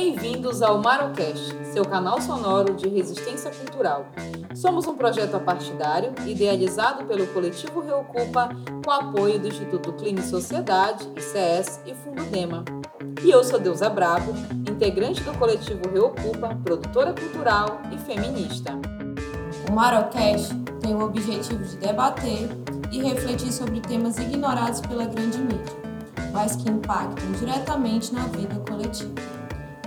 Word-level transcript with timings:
Bem-vindos 0.00 0.62
ao 0.62 0.80
Marocast, 0.80 1.56
seu 1.72 1.84
canal 1.84 2.22
sonoro 2.22 2.72
de 2.74 2.88
resistência 2.88 3.50
cultural. 3.50 4.06
Somos 4.54 4.86
um 4.86 4.94
projeto 4.94 5.34
apartidário 5.34 6.14
idealizado 6.24 7.04
pelo 7.04 7.26
coletivo 7.26 7.80
Reocupa 7.80 8.48
com 8.84 8.90
apoio 8.92 9.40
do 9.40 9.48
Instituto 9.48 9.92
Clínico 9.94 10.24
Sociedade, 10.28 11.04
ICS 11.16 11.80
e 11.84 11.94
Fundo 11.96 12.22
Dema. 12.30 12.64
E 13.24 13.28
eu 13.28 13.42
sou 13.42 13.58
Deusa 13.58 13.90
Brabo, 13.90 14.32
integrante 14.70 15.20
do 15.24 15.36
coletivo 15.36 15.88
Reocupa, 15.92 16.56
produtora 16.62 17.12
cultural 17.12 17.80
e 17.92 17.98
feminista. 17.98 18.78
O 19.68 19.72
Marocast 19.72 20.54
tem 20.80 20.94
o 20.94 21.02
objetivo 21.02 21.64
de 21.64 21.76
debater 21.76 22.48
e 22.92 23.02
refletir 23.02 23.52
sobre 23.52 23.80
temas 23.80 24.16
ignorados 24.16 24.80
pela 24.80 25.06
grande 25.06 25.38
mídia, 25.38 25.76
mas 26.32 26.54
que 26.54 26.70
impactam 26.70 27.32
diretamente 27.32 28.14
na 28.14 28.22
vida 28.28 28.54
coletiva, 28.60 29.38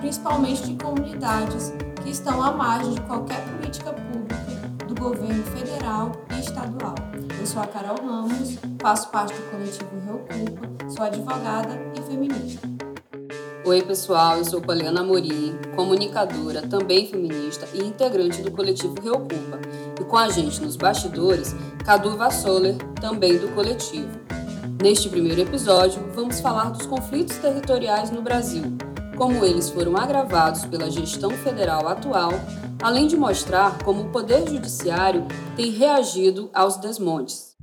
principalmente 0.02 0.63
de 0.63 0.84
comunidades 0.84 1.71
que 2.03 2.09
estão 2.09 2.41
à 2.41 2.52
margem 2.52 2.95
de 2.95 3.02
qualquer 3.02 3.39
política 3.45 3.94
pública 3.94 4.41
do 4.88 4.95
governo 4.95 5.43
federal 5.43 6.12
e 6.35 6.39
estadual. 6.39 6.95
Eu 7.39 7.45
sou 7.45 7.62
a 7.62 7.67
Carol 7.67 8.03
Ramos, 8.03 8.57
faço 8.81 9.09
parte 9.09 9.34
do 9.34 9.52
coletivo 9.52 9.90
Reocupa, 10.03 10.90
sou 10.90 11.05
advogada 11.05 11.79
e 11.95 12.02
feminista. 12.02 12.67
Oi, 13.63 13.84
pessoal, 13.84 14.38
eu 14.38 14.45
sou 14.45 14.59
Poliana 14.59 15.03
Mori, 15.03 15.55
comunicadora, 15.76 16.63
também 16.63 17.07
feminista 17.07 17.68
e 17.71 17.85
integrante 17.85 18.41
do 18.41 18.49
coletivo 18.49 18.95
Reocupa. 18.99 19.59
E 19.99 20.04
com 20.04 20.18
a 20.18 20.29
gente 20.29 20.62
nos 20.62 20.76
bastidores, 20.76 21.55
Cadu 21.85 22.18
Vassoler, 22.18 22.76
também 22.99 23.38
do 23.38 23.49
coletivo. 23.49 24.09
Neste 24.81 25.09
primeiro 25.09 25.41
episódio, 25.41 26.02
vamos 26.15 26.40
falar 26.40 26.71
dos 26.71 26.88
conflitos 26.88 27.38
territoriais 27.38 28.09
no 28.09 28.23
Brasil, 28.23 28.63
como 29.21 29.45
eles 29.45 29.70
foram 29.70 29.95
agravados 29.95 30.66
pela 30.66 30.89
gestão 30.89 31.29
federal 31.29 31.88
atual, 31.88 32.32
além 32.82 33.05
de 33.05 33.15
mostrar 33.15 33.77
como 33.84 34.01
o 34.01 34.09
Poder 34.09 34.49
Judiciário 34.49 35.27
tem 35.55 35.70
reagido 35.70 36.49
aos 36.51 36.77
desmontes. 36.77 37.55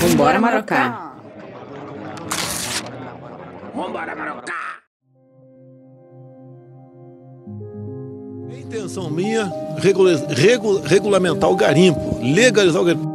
Vambora, 0.00 0.38
Marocá! 0.38 1.12
Vambora, 3.74 4.14
Marocá! 4.14 4.54
É 8.48 8.60
intenção 8.60 9.10
minha 9.10 9.52
regula 9.76 10.12
regula 10.28 10.86
regulamentar 10.86 11.50
o 11.50 11.56
garimpo, 11.56 12.20
legalizar 12.22 12.80
o 12.80 12.84
garimpo. 12.84 13.09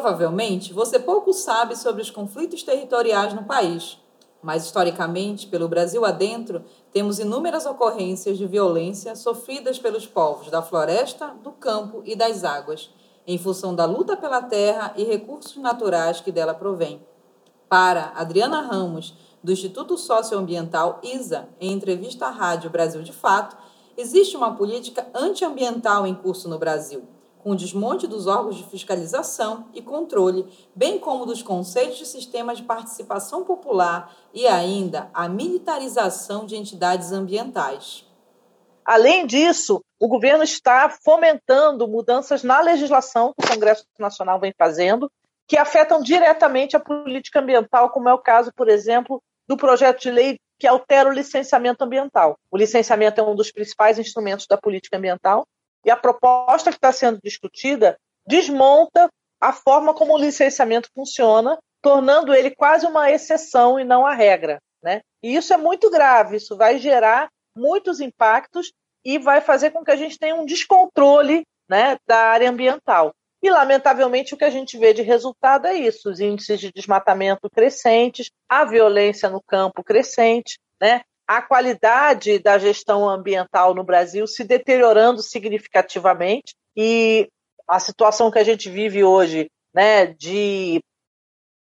Provavelmente 0.00 0.72
você 0.72 0.98
pouco 0.98 1.30
sabe 1.34 1.76
sobre 1.76 2.00
os 2.00 2.10
conflitos 2.10 2.62
territoriais 2.62 3.34
no 3.34 3.44
país 3.44 3.98
mas, 4.42 4.64
historicamente, 4.64 5.46
pelo 5.46 5.68
Brasil 5.68 6.02
adentro, 6.06 6.64
temos 6.90 7.18
inúmeras 7.18 7.66
ocorrências 7.66 8.38
de 8.38 8.46
violência 8.46 9.14
sofridas 9.14 9.78
pelos 9.78 10.06
povos 10.06 10.50
da 10.50 10.62
floresta, 10.62 11.34
do 11.44 11.52
campo 11.52 12.00
e 12.06 12.16
das 12.16 12.42
águas, 12.42 12.88
em 13.26 13.36
função 13.36 13.74
da 13.74 13.84
luta 13.84 14.16
pela 14.16 14.40
terra 14.40 14.94
e 14.96 15.04
recursos 15.04 15.58
naturais 15.58 16.22
que 16.22 16.32
dela 16.32 16.54
provém. 16.54 17.04
Para 17.68 18.14
Adriana 18.16 18.62
Ramos, 18.62 19.14
do 19.44 19.52
Instituto 19.52 19.98
Socioambiental 19.98 21.00
ISA, 21.02 21.50
em 21.60 21.72
entrevista 21.72 22.28
à 22.28 22.30
Rádio 22.30 22.70
Brasil 22.70 23.02
de 23.02 23.12
Fato, 23.12 23.54
existe 23.94 24.38
uma 24.38 24.56
política 24.56 25.06
antiambiental 25.14 26.06
em 26.06 26.14
curso 26.14 26.48
no 26.48 26.58
Brasil 26.58 27.06
com 27.42 27.50
o 27.50 27.56
desmonte 27.56 28.06
dos 28.06 28.26
órgãos 28.26 28.56
de 28.56 28.64
fiscalização 28.64 29.68
e 29.72 29.80
controle, 29.80 30.46
bem 30.74 30.98
como 30.98 31.26
dos 31.26 31.42
conceitos 31.42 31.98
de 31.98 32.06
sistema 32.06 32.54
de 32.54 32.62
participação 32.62 33.44
popular 33.44 34.14
e 34.32 34.46
ainda 34.46 35.10
a 35.14 35.28
militarização 35.28 36.46
de 36.46 36.56
entidades 36.56 37.12
ambientais. 37.12 38.06
Além 38.84 39.26
disso, 39.26 39.80
o 39.98 40.08
governo 40.08 40.42
está 40.42 40.88
fomentando 40.88 41.86
mudanças 41.86 42.42
na 42.42 42.60
legislação 42.60 43.32
que 43.38 43.46
o 43.46 43.50
Congresso 43.50 43.84
Nacional 43.98 44.40
vem 44.40 44.52
fazendo, 44.56 45.10
que 45.46 45.56
afetam 45.56 46.02
diretamente 46.02 46.76
a 46.76 46.80
política 46.80 47.40
ambiental, 47.40 47.90
como 47.90 48.08
é 48.08 48.14
o 48.14 48.18
caso, 48.18 48.52
por 48.54 48.68
exemplo, 48.68 49.22
do 49.48 49.56
projeto 49.56 50.00
de 50.00 50.10
lei 50.10 50.38
que 50.58 50.66
altera 50.66 51.08
o 51.08 51.12
licenciamento 51.12 51.82
ambiental. 51.82 52.36
O 52.50 52.56
licenciamento 52.56 53.20
é 53.20 53.24
um 53.24 53.34
dos 53.34 53.50
principais 53.50 53.98
instrumentos 53.98 54.46
da 54.46 54.58
política 54.58 54.96
ambiental 54.96 55.46
e 55.84 55.90
a 55.90 55.96
proposta 55.96 56.70
que 56.70 56.76
está 56.76 56.92
sendo 56.92 57.18
discutida 57.22 57.96
desmonta 58.26 59.08
a 59.40 59.52
forma 59.52 59.94
como 59.94 60.14
o 60.14 60.18
licenciamento 60.18 60.90
funciona, 60.94 61.58
tornando 61.82 62.34
ele 62.34 62.50
quase 62.50 62.86
uma 62.86 63.10
exceção 63.10 63.80
e 63.80 63.84
não 63.84 64.06
a 64.06 64.14
regra. 64.14 64.60
Né? 64.82 65.00
E 65.22 65.34
isso 65.34 65.52
é 65.52 65.56
muito 65.56 65.90
grave, 65.90 66.36
isso 66.36 66.56
vai 66.56 66.78
gerar 66.78 67.28
muitos 67.56 68.00
impactos 68.00 68.72
e 69.04 69.18
vai 69.18 69.40
fazer 69.40 69.70
com 69.70 69.84
que 69.84 69.90
a 69.90 69.96
gente 69.96 70.18
tenha 70.18 70.34
um 70.34 70.44
descontrole 70.44 71.42
né, 71.68 71.96
da 72.06 72.16
área 72.16 72.50
ambiental. 72.50 73.12
E, 73.42 73.50
lamentavelmente, 73.50 74.34
o 74.34 74.36
que 74.36 74.44
a 74.44 74.50
gente 74.50 74.76
vê 74.76 74.92
de 74.92 75.00
resultado 75.00 75.66
é 75.66 75.74
isso: 75.74 76.10
os 76.10 76.20
índices 76.20 76.60
de 76.60 76.70
desmatamento 76.70 77.48
crescentes, 77.48 78.30
a 78.48 78.64
violência 78.64 79.30
no 79.30 79.40
campo 79.42 79.82
crescente, 79.82 80.58
né? 80.80 81.00
A 81.30 81.40
qualidade 81.40 82.40
da 82.40 82.58
gestão 82.58 83.08
ambiental 83.08 83.72
no 83.72 83.84
Brasil 83.84 84.26
se 84.26 84.42
deteriorando 84.42 85.22
significativamente 85.22 86.56
e 86.76 87.30
a 87.68 87.78
situação 87.78 88.32
que 88.32 88.38
a 88.40 88.42
gente 88.42 88.68
vive 88.68 89.04
hoje, 89.04 89.48
né, 89.72 90.06
de 90.06 90.82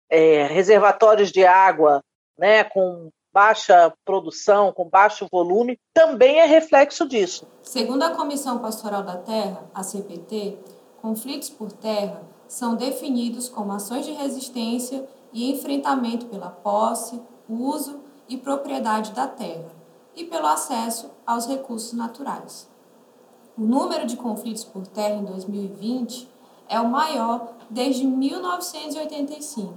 é, 0.09 0.47
reservatórios 0.47 1.31
de 1.31 1.45
água, 1.45 2.01
né, 2.39 2.63
com 2.63 3.11
baixa 3.31 3.93
produção, 4.03 4.73
com 4.73 4.89
baixo 4.89 5.27
volume, 5.31 5.77
também 5.93 6.39
é 6.39 6.45
reflexo 6.45 7.07
disso. 7.07 7.47
Segundo 7.61 8.01
a 8.01 8.15
Comissão 8.15 8.57
Pastoral 8.57 9.03
da 9.03 9.17
Terra, 9.17 9.69
a 9.75 9.83
CPT, 9.83 10.57
conflitos 10.99 11.51
por 11.51 11.71
terra 11.71 12.23
são 12.47 12.75
definidos 12.75 13.47
como 13.47 13.73
ações 13.73 14.07
de 14.07 14.11
resistência 14.11 15.07
e 15.31 15.51
enfrentamento 15.51 16.25
pela 16.25 16.49
posse, 16.49 17.21
uso 17.47 18.09
e 18.31 18.37
propriedade 18.37 19.11
da 19.11 19.27
terra 19.27 19.69
e 20.15 20.23
pelo 20.23 20.47
acesso 20.47 21.11
aos 21.27 21.45
recursos 21.45 21.91
naturais. 21.91 22.69
O 23.57 23.61
número 23.61 24.05
de 24.05 24.15
conflitos 24.15 24.63
por 24.63 24.87
terra 24.87 25.15
em 25.15 25.25
2020 25.25 26.31
é 26.69 26.79
o 26.79 26.89
maior 26.89 27.55
desde 27.69 28.07
1985, 28.07 29.73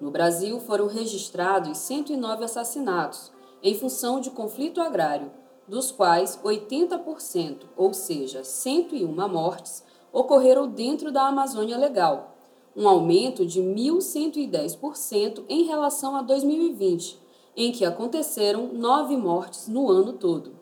No 0.00 0.10
Brasil 0.10 0.58
foram 0.60 0.86
registrados 0.86 1.76
109 1.76 2.44
assassinatos 2.44 3.30
em 3.62 3.74
função 3.74 4.18
de 4.18 4.30
conflito 4.30 4.80
agrário, 4.80 5.30
dos 5.66 5.90
quais 5.92 6.40
80%, 6.42 7.64
ou 7.76 7.92
seja, 7.92 8.42
101 8.42 9.28
mortes, 9.28 9.84
ocorreram 10.10 10.66
dentro 10.66 11.12
da 11.12 11.28
Amazônia 11.28 11.76
Legal, 11.76 12.34
um 12.74 12.88
aumento 12.88 13.44
de 13.44 13.60
1.110% 13.60 15.44
em 15.50 15.64
relação 15.64 16.16
a 16.16 16.22
2020, 16.22 17.27
em 17.58 17.72
que 17.72 17.84
aconteceram 17.84 18.70
nove 18.72 19.16
mortes 19.16 19.66
no 19.66 19.90
ano 19.90 20.12
todo. 20.12 20.52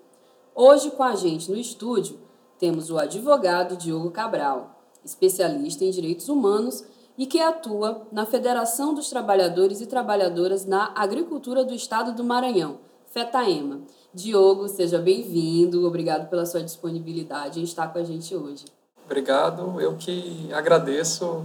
Hoje, 0.55 0.91
com 0.91 1.03
a 1.03 1.15
gente 1.15 1.51
no 1.51 1.57
estúdio, 1.59 2.19
temos 2.59 2.91
o 2.91 2.99
advogado 2.99 3.77
Diogo 3.77 4.11
Cabral 4.11 4.77
especialista 5.05 5.85
em 5.85 5.91
direitos 5.91 6.29
humanos 6.29 6.85
e 7.17 7.27
que 7.27 7.41
atua 7.41 8.07
na 8.11 8.27
Federação 8.27 8.93
dos 8.93 9.09
Trabalhadores 9.09 9.81
e 9.81 9.87
Trabalhadoras 9.87 10.67
na 10.67 10.93
Agricultura 10.95 11.65
do 11.65 11.73
Estado 11.73 12.13
do 12.13 12.25
Maranhão, 12.25 12.79
FETAEMA. 13.07 13.83
Diogo, 14.13 14.67
seja 14.69 14.99
bem-vindo, 14.99 15.87
obrigado 15.87 16.29
pela 16.29 16.45
sua 16.45 16.63
disponibilidade 16.63 17.61
em 17.61 17.63
estar 17.63 17.89
com 17.89 17.99
a 17.99 18.05
gente 18.05 18.35
hoje. 18.35 18.65
Obrigado, 19.05 19.81
eu 19.81 19.97
que 19.97 20.49
agradeço 20.53 21.45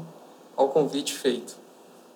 ao 0.55 0.69
convite 0.69 1.13
feito. 1.13 1.55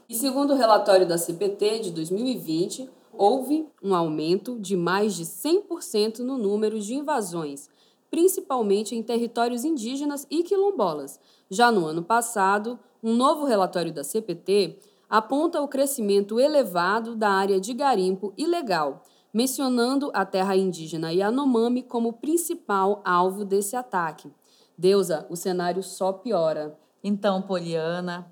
E 0.10 0.16
segundo 0.16 0.54
o 0.54 0.58
relatório 0.58 1.08
da 1.08 1.18
CPT 1.18 1.80
de 1.80 1.92
2020, 1.92 2.90
houve 3.18 3.68
um 3.82 3.94
aumento 3.94 4.60
de 4.60 4.76
mais 4.76 5.16
de 5.16 5.26
100% 5.26 6.20
no 6.20 6.38
número 6.38 6.80
de 6.80 6.96
invasões, 6.96 7.70
principalmente 8.10 8.96
em 8.96 9.04
territórios 9.04 9.66
indígenas 9.66 10.26
e 10.30 10.44
quilombolas, 10.44 11.20
já 11.50 11.72
no 11.72 11.86
ano 11.86 12.04
passado, 12.04 12.80
um 13.04 13.14
novo 13.14 13.46
relatório 13.46 13.94
da 13.94 14.04
CPT 14.04 14.80
aponta 15.10 15.62
o 15.62 15.68
crescimento 15.68 16.40
elevado 16.40 17.16
da 17.16 17.30
área 17.30 17.60
de 17.60 17.74
garimpo 17.74 18.34
ilegal, 18.36 19.04
mencionando 19.34 20.10
a 20.14 20.26
terra 20.26 20.56
indígena 20.56 21.14
Yanomami 21.14 21.84
como 21.84 22.14
principal 22.14 23.02
alvo 23.06 23.46
desse 23.46 23.76
ataque. 23.76 24.32
Deusa, 24.78 25.26
o 25.30 25.36
cenário 25.36 25.84
só 25.84 26.12
piora. 26.12 26.78
Então, 27.04 27.42
Poliana, 27.42 28.32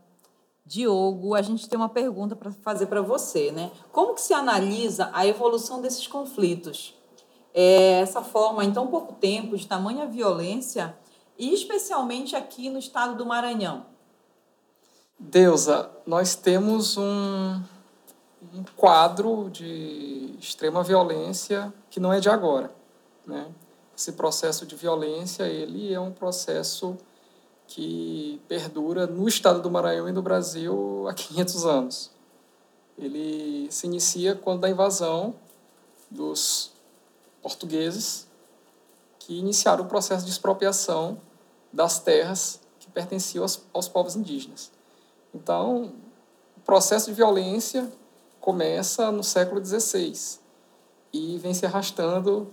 Diogo, 0.66 1.36
a 1.36 1.42
gente 1.42 1.68
tem 1.68 1.78
uma 1.78 1.90
pergunta 1.90 2.36
para 2.36 2.52
fazer 2.52 2.86
para 2.86 3.02
você, 3.02 3.52
né? 3.52 3.72
Como 3.92 4.16
que 4.16 4.22
se 4.22 4.34
analisa 4.34 5.10
a 5.14 5.28
evolução 5.28 5.82
desses 5.82 6.08
conflitos? 6.08 6.96
É, 7.54 8.00
essa 8.00 8.22
forma, 8.22 8.64
em 8.64 8.72
tão 8.72 8.88
pouco 8.88 9.14
tempo, 9.14 9.58
de 9.58 9.68
tamanha 9.68 10.08
violência, 10.08 10.98
e 11.38 11.54
especialmente 11.54 12.36
aqui 12.36 12.70
no 12.70 12.80
estado 12.80 13.16
do 13.16 13.26
Maranhão? 13.26 13.86
Deusa, 15.20 15.90
nós 16.06 16.36
temos 16.36 16.98
um, 16.98 17.62
um 18.54 18.64
quadro 18.76 19.50
de 19.50 20.36
extrema 20.40 20.84
violência 20.84 21.74
que 21.90 22.00
não 22.00 22.12
é 22.12 22.20
de 22.20 22.30
agora. 22.30 22.74
Né? 23.26 23.48
Esse 23.96 24.14
processo 24.14 24.66
de 24.66 24.76
violência 24.76 25.44
ele 25.44 25.94
é 25.94 26.00
um 26.00 26.12
processo 26.12 26.98
que 27.74 28.40
perdura 28.48 29.08
no 29.08 29.28
estado 29.28 29.60
do 29.60 29.72
Maranhão 29.72 30.08
e 30.08 30.12
no 30.12 30.22
Brasil 30.22 31.08
há 31.10 31.14
500 31.16 31.66
anos. 31.66 32.12
Ele 32.96 33.68
se 33.72 33.88
inicia 33.88 34.36
quando 34.36 34.64
a 34.66 34.70
invasão 34.70 35.34
dos 36.08 36.72
portugueses 37.42 38.28
que 39.18 39.40
iniciaram 39.40 39.86
o 39.86 39.88
processo 39.88 40.24
de 40.24 40.32
expropriação 40.32 41.20
das 41.72 41.98
terras 41.98 42.60
que 42.80 42.92
pertenciam 42.92 43.44
aos, 43.44 43.66
aos 43.74 43.88
povos 43.88 44.16
indígenas. 44.16 44.72
Então, 45.34 45.94
o 46.56 46.62
processo 46.62 47.08
de 47.08 47.14
violência 47.14 47.92
começa 48.40 49.12
no 49.12 49.24
século 49.24 49.66
XVI 49.66 50.14
e 51.12 51.40
vem 51.40 51.56
se 51.56 51.66
arrastando 51.66 52.48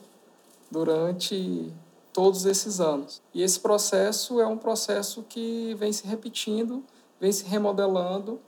durante 0.70 1.70
todos 2.12 2.44
esses 2.44 2.80
anos. 2.80 3.22
E 3.32 3.42
esse 3.42 3.60
processo 3.60 4.40
é 4.40 4.46
um 4.46 4.56
processo 4.56 5.22
que 5.28 5.74
vem 5.74 5.92
se 5.92 6.06
repetindo, 6.06 6.84
vem 7.20 7.32
se 7.32 7.44
remodelando 7.44 8.40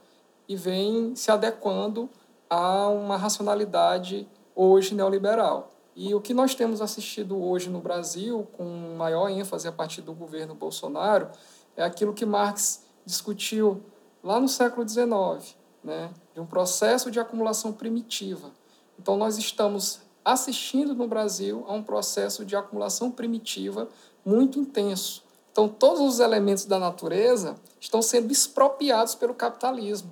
e 0.48 0.56
vem 0.56 1.14
se 1.14 1.30
adequando 1.30 2.08
a 2.48 2.88
uma 2.88 3.16
racionalidade 3.16 4.28
hoje 4.54 4.94
neoliberal. 4.94 5.70
E 5.94 6.14
o 6.14 6.20
que 6.20 6.32
nós 6.32 6.54
temos 6.54 6.80
assistido 6.80 7.42
hoje 7.42 7.68
no 7.68 7.80
Brasil, 7.80 8.46
com 8.52 8.64
maior 8.96 9.28
ênfase 9.28 9.68
a 9.68 9.72
partir 9.72 10.00
do 10.00 10.12
governo 10.12 10.54
Bolsonaro, 10.54 11.28
é 11.76 11.82
aquilo 11.82 12.14
que 12.14 12.24
Marx 12.24 12.84
discutiu 13.04 13.82
lá 14.22 14.40
no 14.40 14.48
século 14.48 14.88
XIX, 14.88 15.56
né, 15.82 16.10
de 16.32 16.40
um 16.40 16.46
processo 16.46 17.10
de 17.10 17.20
acumulação 17.20 17.72
primitiva. 17.72 18.50
Então, 18.98 19.16
nós 19.16 19.36
estamos 19.36 20.00
assistindo 20.24 20.94
no 20.94 21.06
Brasil 21.06 21.64
a 21.68 21.72
um 21.72 21.82
processo 21.82 22.44
de 22.44 22.56
acumulação 22.56 23.10
primitiva 23.10 23.88
muito 24.24 24.58
intenso. 24.58 25.22
Então, 25.50 25.68
todos 25.68 26.00
os 26.00 26.20
elementos 26.20 26.64
da 26.64 26.78
natureza 26.78 27.56
estão 27.80 28.00
sendo 28.00 28.32
expropriados 28.32 29.14
pelo 29.14 29.34
capitalismo. 29.34 30.10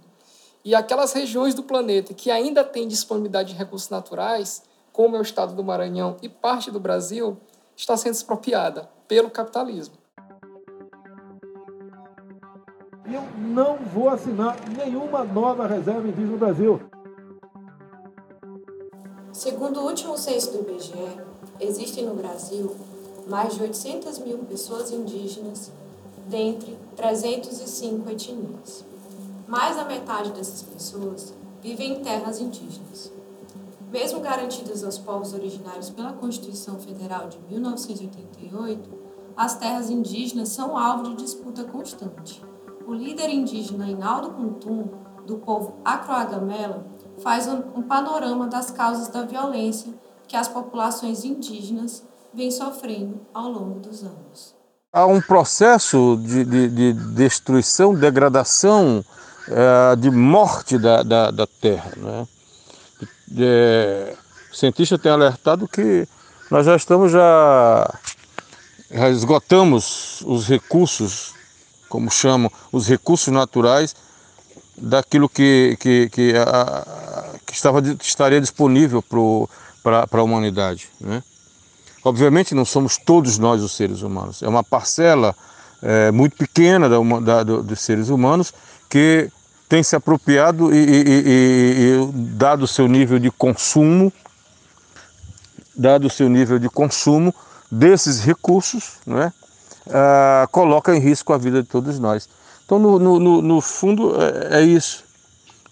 E 0.64 0.74
aquelas 0.74 1.12
regiões 1.12 1.54
do 1.54 1.62
planeta 1.62 2.12
que 2.12 2.30
ainda 2.30 2.62
têm 2.62 2.86
disponibilidade 2.86 3.52
de 3.52 3.58
recursos 3.58 3.88
naturais 3.88 4.62
como 4.92 5.16
é 5.16 5.18
o 5.18 5.22
estado 5.22 5.54
do 5.54 5.64
Maranhão 5.64 6.16
e 6.20 6.28
parte 6.28 6.70
do 6.70 6.80
Brasil, 6.80 7.36
está 7.76 7.96
sendo 7.96 8.14
expropriada 8.14 8.88
pelo 9.08 9.30
capitalismo. 9.30 9.94
Eu 13.06 13.22
não 13.38 13.76
vou 13.76 14.08
assinar 14.08 14.56
nenhuma 14.76 15.24
nova 15.24 15.66
reserva 15.66 16.06
indígena 16.06 16.32
no 16.32 16.38
Brasil. 16.38 16.80
Segundo 19.40 19.80
o 19.80 19.86
último 19.86 20.18
censo 20.18 20.52
do 20.52 20.58
IBGE, 20.58 21.18
existem 21.58 22.04
no 22.04 22.14
Brasil 22.14 22.76
mais 23.26 23.54
de 23.54 23.62
800 23.62 24.18
mil 24.18 24.36
pessoas 24.40 24.90
indígenas, 24.90 25.72
dentre 26.28 26.76
305 26.94 28.10
etnias. 28.10 28.84
Mais 29.48 29.76
da 29.76 29.86
metade 29.86 30.30
dessas 30.32 30.60
pessoas 30.60 31.32
vivem 31.62 31.92
em 31.92 32.02
terras 32.02 32.38
indígenas. 32.38 33.10
Mesmo 33.90 34.20
garantidas 34.20 34.84
aos 34.84 34.98
povos 34.98 35.32
originários 35.32 35.88
pela 35.88 36.12
Constituição 36.12 36.78
Federal 36.78 37.26
de 37.30 37.38
1988, 37.48 38.90
as 39.34 39.56
terras 39.56 39.88
indígenas 39.88 40.50
são 40.50 40.76
alvo 40.76 41.04
de 41.04 41.22
disputa 41.22 41.64
constante. 41.64 42.44
O 42.86 42.92
líder 42.92 43.30
indígena 43.30 43.88
Inaldo 43.88 44.32
Kuntum, 44.32 44.90
do 45.24 45.38
povo 45.38 45.76
Acroagamela, 45.82 46.84
faz 47.22 47.46
um 47.46 47.82
panorama 47.82 48.46
das 48.46 48.70
causas 48.70 49.08
da 49.08 49.22
violência 49.22 49.92
que 50.26 50.36
as 50.36 50.48
populações 50.48 51.24
indígenas 51.24 52.02
vêm 52.32 52.50
sofrendo 52.50 53.20
ao 53.34 53.50
longo 53.50 53.80
dos 53.80 54.02
anos. 54.02 54.54
Há 54.92 55.06
um 55.06 55.20
processo 55.20 56.18
de, 56.22 56.44
de, 56.44 56.68
de 56.68 56.92
destruição, 56.92 57.94
degradação, 57.94 59.04
é, 59.48 59.96
de 59.96 60.10
morte 60.10 60.78
da, 60.78 61.02
da, 61.02 61.30
da 61.30 61.46
terra. 61.46 61.92
Né? 61.96 62.28
é, 63.38 64.16
o 64.50 64.56
cientista 64.56 64.98
tem 64.98 65.12
alertado 65.12 65.68
que 65.68 66.06
nós 66.50 66.66
já 66.66 66.74
estamos 66.74 67.12
já, 67.12 67.94
já 68.90 69.08
esgotamos 69.10 70.22
os 70.26 70.48
recursos, 70.48 71.34
como 71.88 72.10
chamam, 72.10 72.50
os 72.72 72.88
recursos 72.88 73.32
naturais 73.32 73.94
daquilo 74.80 75.28
que, 75.28 75.76
que, 75.78 76.08
que, 76.08 76.32
a, 76.36 77.26
que 77.46 77.52
estava, 77.52 77.80
estaria 78.02 78.40
disponível 78.40 79.02
para 79.82 80.06
a 80.10 80.22
humanidade. 80.22 80.88
Né? 81.00 81.22
Obviamente 82.04 82.54
não 82.54 82.64
somos 82.64 82.96
todos 82.96 83.38
nós 83.38 83.62
os 83.62 83.72
seres 83.72 84.02
humanos, 84.02 84.42
é 84.42 84.48
uma 84.48 84.64
parcela 84.64 85.34
é, 85.82 86.10
muito 86.10 86.36
pequena 86.36 86.88
da, 86.88 86.98
da, 87.20 87.42
dos 87.42 87.80
seres 87.80 88.08
humanos 88.08 88.52
que 88.88 89.30
tem 89.68 89.82
se 89.82 89.94
apropriado 89.94 90.74
e, 90.74 90.78
e, 90.78 91.02
e, 91.06 91.22
e, 91.28 92.12
dado 92.12 92.64
o 92.64 92.68
seu 92.68 92.88
nível 92.88 93.18
de 93.18 93.30
consumo, 93.30 94.12
dado 95.76 96.06
o 96.06 96.10
seu 96.10 96.28
nível 96.28 96.58
de 96.58 96.68
consumo 96.68 97.32
desses 97.70 98.20
recursos, 98.20 98.94
né, 99.06 99.32
ah, 99.88 100.48
coloca 100.50 100.94
em 100.94 101.00
risco 101.00 101.32
a 101.32 101.38
vida 101.38 101.62
de 101.62 101.68
todos 101.68 101.98
nós. 101.98 102.28
Então, 102.70 102.78
no, 102.78 103.18
no, 103.18 103.42
no 103.42 103.60
fundo, 103.60 104.14
é, 104.22 104.60
é, 104.60 104.62
isso. 104.62 105.02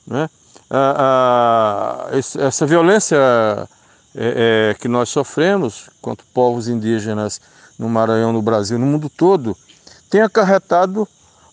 Né? 0.04 0.28
Ah, 0.68 2.08
ah, 2.10 2.18
essa 2.18 2.66
violência 2.66 3.16
é, 4.16 4.70
é, 4.72 4.74
que 4.74 4.88
nós 4.88 5.08
sofremos 5.08 5.88
contra 6.02 6.26
povos 6.34 6.66
indígenas 6.66 7.40
no 7.78 7.88
Maranhão, 7.88 8.32
no 8.32 8.42
Brasil, 8.42 8.80
no 8.80 8.86
mundo 8.86 9.08
todo, 9.08 9.56
tem 10.10 10.22
acarretado 10.22 11.06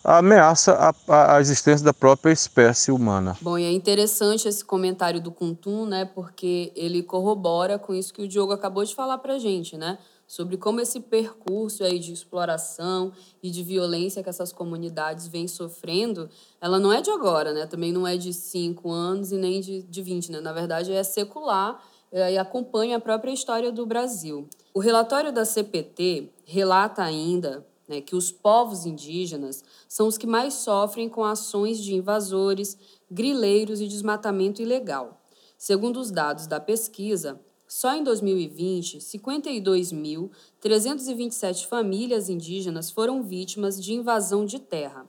ameaça 0.03 0.73
a, 1.07 1.35
a, 1.35 1.41
existência 1.41 1.85
da 1.85 1.93
própria 1.93 2.31
espécie 2.31 2.91
humana. 2.91 3.37
Bom, 3.39 3.55
e 3.57 3.65
é 3.65 3.71
interessante 3.71 4.47
esse 4.47 4.65
comentário 4.65 5.21
do 5.21 5.31
Kuntum, 5.31 5.85
né, 5.85 6.05
porque 6.05 6.71
ele 6.75 7.03
corrobora 7.03 7.77
com 7.77 7.93
isso 7.93 8.11
que 8.13 8.23
o 8.23 8.27
Diogo 8.27 8.51
acabou 8.51 8.83
de 8.83 8.95
falar 8.95 9.19
para 9.19 9.33
a 9.33 9.39
gente, 9.39 9.77
né, 9.77 9.97
sobre 10.27 10.58
como 10.58 10.82
esse 10.82 11.00
percurso 11.00 11.84
aí 11.84 12.00
de 12.00 12.12
exploração 12.12 13.12
e 13.41 13.50
de 13.50 13.63
violência 13.63 14.24
que 14.24 14.29
essas 14.29 14.51
comunidades 14.51 15.27
vêm 15.27 15.48
sofrendo, 15.48 16.29
ela 16.60 16.79
não 16.79 16.91
é 16.91 17.01
de 17.01 17.12
agora, 17.12 17.53
né, 17.53 17.65
também 17.65 17.91
não 17.91 18.08
é 18.08 18.17
de 18.17 18.34
cinco 18.34 18.91
anos 18.91 19.32
e 19.32 19.38
nem 19.38 19.62
de, 19.62 19.84
de 19.84 20.01
20, 20.01 20.32
né, 20.32 20.41
na 20.41 20.53
verdade 20.53 20.91
é 20.91 21.03
secular 21.03 21.84
é, 22.12 22.34
e 22.34 22.38
acompanha 22.38 22.98
a 22.98 23.00
própria 23.00 23.32
história 23.32 23.72
do 23.72 23.86
Brasil. 23.86 24.48
O 24.74 24.79
relatório 24.79 25.32
da 25.32 25.46
CPT 25.46 26.32
relata 26.46 27.03
ainda 27.03 27.65
né, 27.88 28.01
que 28.01 28.15
os 28.15 28.32
povos 28.32 28.86
indígenas 28.86 29.63
são 29.88 30.08
os 30.08 30.17
que 30.17 30.27
mais 30.27 30.55
sofrem 30.55 31.08
com 31.08 31.24
ações 31.24 31.77
de 31.77 31.94
invasores, 31.94 32.77
grileiros 33.10 33.79
e 33.79 33.88
desmatamento 33.88 34.62
ilegal. 34.62 35.22
Segundo 35.58 36.00
os 36.00 36.12
dados 36.12 36.48
da 36.48 36.60
pesquisa, 36.60 37.39
só 37.77 37.94
em 37.94 38.03
2020, 38.05 39.00
52.327 39.00 41.67
famílias 41.67 42.29
indígenas 42.29 42.89
foram 42.89 43.22
vítimas 43.22 43.84
de 43.84 43.94
invasão 43.94 44.46
de 44.46 44.60
terra. 44.60 45.05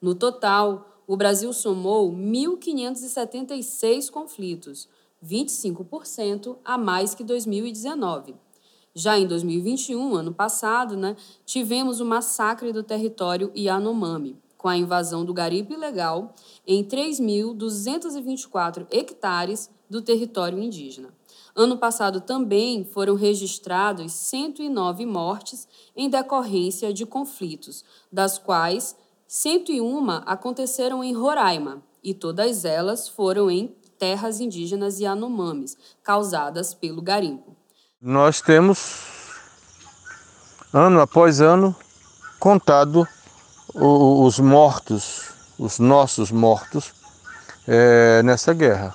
No 0.00 0.14
total, 0.14 1.02
o 1.06 1.14
Brasil 1.14 1.52
somou 1.52 2.10
1.576 2.10 4.10
conflitos, 4.10 4.88
25% 5.22 6.56
a 6.64 6.78
mais 6.78 7.14
que 7.14 7.22
2019. 7.22 8.34
Já 8.94 9.18
em 9.18 9.26
2021, 9.26 10.14
ano 10.14 10.32
passado, 10.32 10.96
né, 10.96 11.16
tivemos 11.44 12.00
o 12.00 12.06
massacre 12.06 12.72
do 12.72 12.82
território 12.82 13.52
Yanomami, 13.54 14.38
com 14.56 14.68
a 14.68 14.76
invasão 14.78 15.22
do 15.22 15.34
garimpo 15.34 15.74
ilegal 15.74 16.34
em 16.66 16.82
3.224 16.82 18.86
hectares 18.90 19.68
do 19.90 20.00
território 20.00 20.58
indígena. 20.58 21.14
Ano 21.56 21.78
passado 21.78 22.20
também 22.20 22.84
foram 22.84 23.14
registrados 23.14 24.12
109 24.12 25.06
mortes 25.06 25.66
em 25.96 26.10
decorrência 26.10 26.92
de 26.92 27.06
conflitos, 27.06 27.82
das 28.12 28.36
quais 28.36 28.94
101 29.26 30.10
aconteceram 30.26 31.02
em 31.02 31.14
Roraima, 31.14 31.82
e 32.04 32.12
todas 32.12 32.66
elas 32.66 33.08
foram 33.08 33.50
em 33.50 33.74
terras 33.98 34.38
indígenas 34.38 35.00
Yanomamis, 35.00 35.78
causadas 36.02 36.74
pelo 36.74 37.00
garimpo. 37.00 37.56
Nós 38.02 38.42
temos, 38.42 39.06
ano 40.74 41.00
após 41.00 41.40
ano, 41.40 41.74
contado 42.38 43.08
os 43.74 44.38
mortos, 44.38 45.30
os 45.58 45.78
nossos 45.78 46.30
mortos, 46.30 46.92
é, 47.66 48.22
nessa 48.22 48.52
guerra. 48.52 48.94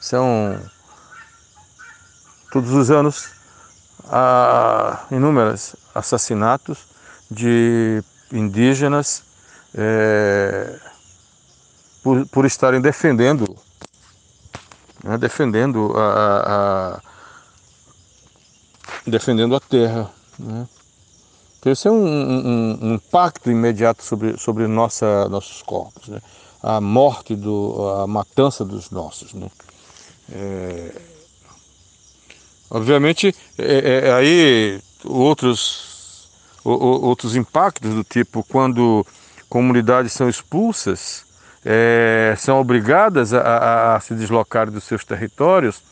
São 0.00 0.56
todos 2.56 2.72
os 2.72 2.90
anos 2.90 3.28
há 4.08 5.04
inúmeros 5.10 5.76
assassinatos 5.94 6.78
de 7.30 8.02
indígenas 8.32 9.22
é, 9.74 10.74
por, 12.02 12.26
por 12.28 12.46
estarem 12.46 12.80
defendendo, 12.80 13.54
né, 15.04 15.18
defendendo 15.18 15.92
a, 15.98 16.96
a 16.96 17.00
defendendo 19.06 19.54
a 19.54 19.60
terra. 19.60 20.10
Né? 20.38 20.66
Então, 21.58 21.72
esse 21.72 21.88
é 21.88 21.90
um, 21.90 22.06
um, 22.06 22.78
um, 22.80 22.94
impacto 22.94 23.50
imediato 23.50 24.02
sobre, 24.02 24.38
sobre 24.38 24.66
nossa, 24.66 25.28
nossos 25.28 25.60
corpos. 25.60 26.08
Né? 26.08 26.22
A 26.62 26.80
morte, 26.80 27.36
do, 27.36 27.86
a 28.00 28.06
matança 28.06 28.64
dos 28.64 28.90
nossos. 28.90 29.34
Né? 29.34 29.50
É... 30.32 31.15
Obviamente, 32.70 33.34
é, 33.58 33.64
é, 33.64 34.08
é 34.08 34.12
aí 34.12 34.80
outros, 35.04 36.28
o, 36.64 36.70
outros 36.70 37.36
impactos 37.36 37.94
do 37.94 38.02
tipo 38.02 38.44
quando 38.44 39.06
comunidades 39.48 40.12
são 40.12 40.28
expulsas, 40.28 41.24
é, 41.64 42.34
são 42.38 42.60
obrigadas 42.60 43.32
a, 43.32 43.40
a, 43.40 43.96
a 43.96 44.00
se 44.00 44.14
deslocar 44.14 44.70
dos 44.70 44.84
seus 44.84 45.04
territórios, 45.04 45.82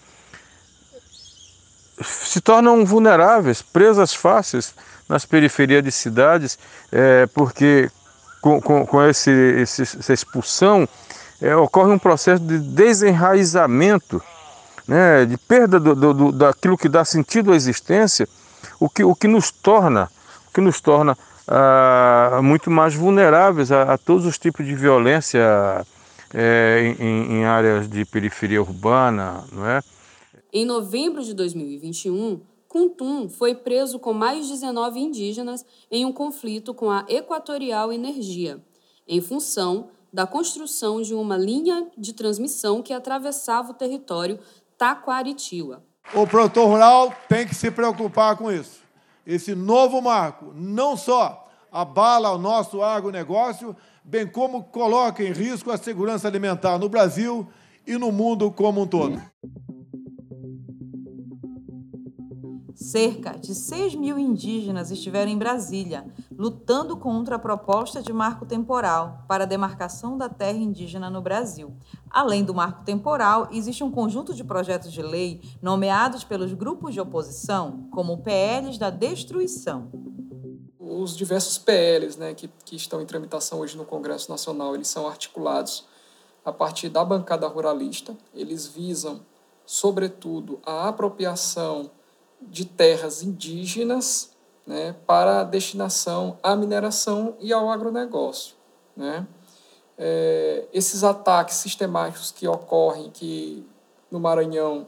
se 2.02 2.40
tornam 2.40 2.85
vulneráveis, 2.85 3.62
presas 3.62 4.12
fáceis 4.12 4.75
nas 5.09 5.25
periferias 5.25 5.83
de 5.83 5.93
cidades, 5.93 6.59
é, 6.90 7.26
porque 7.26 7.90
com, 8.40 8.61
com, 8.61 8.85
com 8.85 9.02
esse, 9.02 9.31
esse, 9.31 9.83
essa 9.83 10.12
expulsão 10.12 10.88
é, 11.40 11.54
ocorre 11.57 11.93
um 11.93 11.99
processo 11.99 12.43
de 12.43 12.59
desenraizamento, 12.59 14.23
né, 14.87 15.25
de 15.25 15.37
perda 15.37 15.81
do, 15.81 15.95
do, 15.95 16.33
daquilo 16.33 16.76
que 16.76 16.88
dá 16.88 17.05
sentido 17.05 17.53
à 17.53 17.57
existência, 17.57 18.29
o 18.79 18.88
que, 18.88 19.03
o 19.03 19.14
que 19.14 19.26
nos 19.26 19.50
torna, 19.50 20.11
o 20.49 20.53
que 20.53 20.61
nos 20.61 20.81
torna 20.81 21.17
ah, 21.47 22.41
muito 22.43 22.71
mais 22.71 22.95
vulneráveis 22.95 23.71
a, 23.71 23.95
a, 23.95 23.99
todos 23.99 24.26
os 24.26 24.38
tipos 24.38 24.64
de 24.64 24.75
violência 24.75 25.87
é, 26.33 26.97
em, 26.99 27.33
em 27.35 27.45
áreas 27.45 27.88
de 27.88 28.05
periferia 28.05 28.61
urbana, 28.61 29.45
não 29.53 29.67
é? 29.67 29.81
Em 30.53 30.64
novembro 30.64 31.23
de 31.23 31.35
2021, 31.35 32.41
Kuntum 32.69 33.29
foi 33.29 33.55
preso 33.55 33.99
com 33.99 34.12
mais 34.12 34.49
19 34.49 35.00
indígenas 35.00 35.64
em 35.91 36.05
um 36.05 36.12
conflito 36.12 36.73
com 36.73 36.91
a 36.91 37.05
Equatorial 37.09 37.93
Energia, 37.93 38.61
em 39.07 39.21
função 39.21 39.88
da 40.12 40.26
construção 40.26 41.03
de 41.03 41.12
uma 41.12 41.37
linha 41.37 41.88
de 41.99 42.12
transmissão 42.12 42.83
que 42.83 42.93
atravessava 42.93 43.73
o 43.73 43.75
território 43.75 44.38
Taquaritiba. 44.85 45.83
O 46.12 46.26
produtor 46.26 46.69
rural 46.69 47.11
tem 47.26 47.47
que 47.47 47.55
se 47.55 47.71
preocupar 47.71 48.37
com 48.37 48.53
isso. 48.53 48.83
Esse 49.26 49.55
novo 49.55 50.03
marco 50.03 50.53
não 50.55 50.95
só 50.95 51.49
abala 51.73 52.31
o 52.33 52.37
nosso 52.37 52.83
agronegócio, 52.83 53.75
bem 54.05 54.26
como 54.26 54.64
coloca 54.64 55.23
em 55.23 55.33
risco 55.33 55.71
a 55.71 55.79
segurança 55.79 56.29
alimentar 56.29 56.79
no 56.79 56.91
Brasil 56.91 57.49
e 57.87 57.97
no 57.97 58.12
mundo 58.12 58.50
como 58.50 58.83
um 58.83 58.87
todo. 58.87 59.19
Cerca 62.75 63.38
de 63.38 63.55
6 63.55 63.95
mil 63.95 64.19
indígenas 64.19 64.91
estiveram 64.91 65.31
em 65.31 65.38
Brasília, 65.38 66.05
lutando 66.37 66.99
contra 66.99 67.37
a 67.37 67.38
proposta 67.38 68.03
de 68.03 68.12
marco 68.12 68.45
temporal 68.45 69.25
para 69.26 69.45
a 69.45 69.47
demarcação 69.47 70.19
da 70.19 70.29
terra 70.29 70.59
indígena 70.59 71.09
no 71.09 71.23
Brasil. 71.23 71.75
Além 72.14 72.44
do 72.44 72.54
marco 72.54 72.85
temporal, 72.85 73.49
existe 73.50 73.83
um 73.83 73.90
conjunto 73.90 74.33
de 74.33 74.44
projetos 74.44 74.92
de 74.92 75.02
lei 75.02 75.42
nomeados 75.61 76.23
pelos 76.23 76.52
grupos 76.52 76.94
de 76.94 77.00
oposição 77.00 77.88
como 77.90 78.23
PLs 78.23 78.78
da 78.78 78.88
destruição. 78.88 79.90
Os 80.78 81.16
diversos 81.16 81.59
PLs 81.59 82.16
né, 82.16 82.33
que, 82.33 82.49
que 82.64 82.76
estão 82.76 83.02
em 83.02 83.04
tramitação 83.04 83.59
hoje 83.59 83.76
no 83.76 83.85
Congresso 83.85 84.30
Nacional, 84.30 84.76
eles 84.76 84.87
são 84.87 85.09
articulados 85.09 85.87
a 86.44 86.52
partir 86.52 86.88
da 86.88 87.04
bancada 87.04 87.49
ruralista. 87.49 88.16
Eles 88.33 88.64
visam, 88.64 89.21
sobretudo, 89.66 90.61
a 90.64 90.87
apropriação 90.87 91.90
de 92.40 92.64
terras 92.64 93.25
indígenas 93.25 94.37
né, 94.64 94.94
para 95.04 95.42
destinação 95.42 96.38
à 96.44 96.54
mineração 96.54 97.35
e 97.40 97.52
ao 97.52 97.68
agronegócio. 97.68 98.54
Né? 98.97 99.26
É, 99.97 100.65
esses 100.73 101.05
ataques 101.05 101.57
sistemáticos 101.57 102.31
que 102.31 102.47
ocorrem, 102.49 103.11
que 103.11 103.65
no 104.11 104.19
Maranhão 104.19 104.87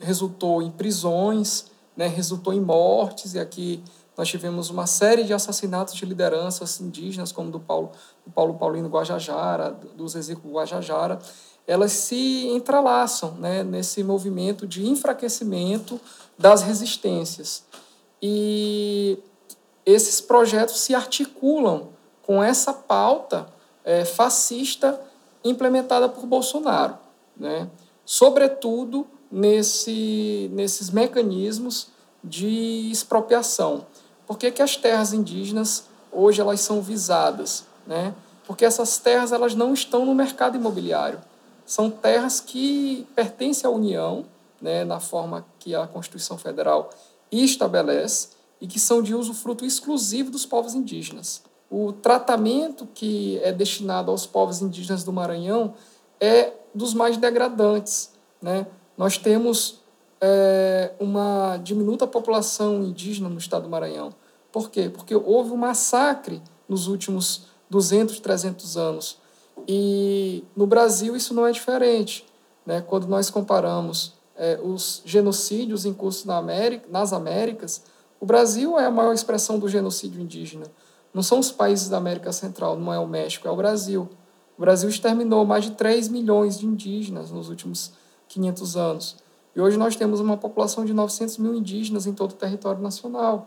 resultou 0.00 0.62
em 0.62 0.70
prisões, 0.70 1.66
né, 1.96 2.06
resultou 2.06 2.52
em 2.52 2.60
mortes, 2.60 3.34
e 3.34 3.38
aqui 3.38 3.82
nós 4.16 4.28
tivemos 4.28 4.70
uma 4.70 4.86
série 4.86 5.24
de 5.24 5.32
assassinatos 5.32 5.94
de 5.94 6.04
lideranças 6.04 6.80
indígenas, 6.80 7.32
como 7.32 7.50
do 7.50 7.58
Paulo, 7.58 7.90
do 8.24 8.30
Paulo 8.30 8.54
Paulino 8.54 8.88
Guajajara, 8.88 9.70
do 9.70 10.06
Zezico 10.06 10.48
Guajajara, 10.48 11.18
elas 11.66 11.92
se 11.92 12.46
entrelaçam 12.48 13.32
né, 13.32 13.64
nesse 13.64 14.04
movimento 14.04 14.66
de 14.66 14.86
enfraquecimento 14.86 16.00
das 16.38 16.62
resistências. 16.62 17.64
E 18.20 19.18
esses 19.84 20.20
projetos 20.20 20.80
se 20.80 20.94
articulam 20.94 21.88
com 22.22 22.42
essa 22.42 22.72
pauta 22.72 23.46
é, 23.84 24.04
fascista 24.04 25.00
implementada 25.44 26.08
por 26.08 26.24
Bolsonaro, 26.26 26.96
né? 27.36 27.68
sobretudo 28.04 29.06
nesse, 29.30 30.50
nesses 30.52 30.90
mecanismos 30.90 31.88
de 32.22 32.90
expropriação. 32.90 33.86
Por 34.26 34.38
que, 34.38 34.50
que 34.50 34.62
as 34.62 34.76
terras 34.76 35.12
indígenas 35.12 35.84
hoje 36.10 36.40
elas 36.40 36.60
são 36.60 36.80
visadas? 36.80 37.64
Né? 37.86 38.14
Porque 38.46 38.64
essas 38.64 38.96
terras 38.98 39.32
elas 39.32 39.54
não 39.54 39.74
estão 39.74 40.06
no 40.06 40.14
mercado 40.14 40.56
imobiliário. 40.56 41.20
São 41.66 41.90
terras 41.90 42.40
que 42.40 43.06
pertencem 43.14 43.68
à 43.68 43.70
União, 43.70 44.24
né, 44.60 44.84
na 44.84 45.00
forma 45.00 45.46
que 45.58 45.74
a 45.74 45.86
Constituição 45.86 46.38
Federal 46.38 46.90
estabelece 47.30 48.28
e 48.60 48.66
que 48.66 48.78
são 48.78 49.02
de 49.02 49.14
uso 49.14 49.34
fruto 49.34 49.64
exclusivo 49.64 50.30
dos 50.30 50.46
povos 50.46 50.74
indígenas. 50.74 51.42
O 51.76 51.92
tratamento 51.92 52.86
que 52.94 53.40
é 53.42 53.50
destinado 53.50 54.08
aos 54.08 54.24
povos 54.24 54.62
indígenas 54.62 55.02
do 55.02 55.12
Maranhão 55.12 55.74
é 56.20 56.52
dos 56.72 56.94
mais 56.94 57.16
degradantes. 57.16 58.12
Né? 58.40 58.64
Nós 58.96 59.18
temos 59.18 59.80
é, 60.20 60.92
uma 61.00 61.56
diminuta 61.56 62.06
população 62.06 62.84
indígena 62.84 63.28
no 63.28 63.38
estado 63.38 63.64
do 63.64 63.68
Maranhão. 63.68 64.10
Por 64.52 64.70
quê? 64.70 64.88
Porque 64.88 65.16
houve 65.16 65.50
um 65.50 65.56
massacre 65.56 66.40
nos 66.68 66.86
últimos 66.86 67.46
200, 67.68 68.20
300 68.20 68.76
anos. 68.76 69.18
E 69.66 70.44
no 70.54 70.68
Brasil 70.68 71.16
isso 71.16 71.34
não 71.34 71.44
é 71.44 71.50
diferente. 71.50 72.24
Né? 72.64 72.82
Quando 72.82 73.08
nós 73.08 73.30
comparamos 73.30 74.12
é, 74.36 74.60
os 74.62 75.02
genocídios 75.04 75.84
em 75.84 75.92
curso 75.92 76.28
na 76.28 76.36
América, 76.36 76.86
nas 76.88 77.12
Américas, 77.12 77.82
o 78.20 78.26
Brasil 78.26 78.78
é 78.78 78.86
a 78.86 78.92
maior 78.92 79.12
expressão 79.12 79.58
do 79.58 79.68
genocídio 79.68 80.20
indígena. 80.20 80.66
Não 81.14 81.22
são 81.22 81.38
os 81.38 81.52
países 81.52 81.88
da 81.88 81.96
América 81.96 82.32
Central, 82.32 82.76
não 82.76 82.92
é 82.92 82.98
o 82.98 83.06
México, 83.06 83.46
é 83.46 83.50
o 83.50 83.56
Brasil. 83.56 84.08
O 84.58 84.60
Brasil 84.60 84.88
exterminou 84.88 85.46
mais 85.46 85.64
de 85.64 85.70
3 85.70 86.08
milhões 86.08 86.58
de 86.58 86.66
indígenas 86.66 87.30
nos 87.30 87.48
últimos 87.48 87.92
500 88.28 88.76
anos. 88.76 89.16
E 89.54 89.60
hoje 89.60 89.76
nós 89.76 89.94
temos 89.94 90.18
uma 90.18 90.36
população 90.36 90.84
de 90.84 90.92
900 90.92 91.38
mil 91.38 91.54
indígenas 91.54 92.06
em 92.06 92.12
todo 92.12 92.32
o 92.32 92.34
território 92.34 92.82
nacional. 92.82 93.46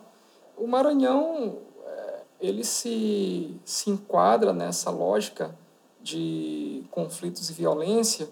O 0.57 0.65
Maranhão 0.65 1.57
é, 1.86 2.19
ele 2.39 2.63
se, 2.63 3.59
se 3.65 3.89
enquadra 3.89 4.53
nessa 4.53 4.89
lógica 4.89 5.53
de 6.01 6.83
conflitos 6.89 7.50
e 7.50 7.53
violência 7.53 8.29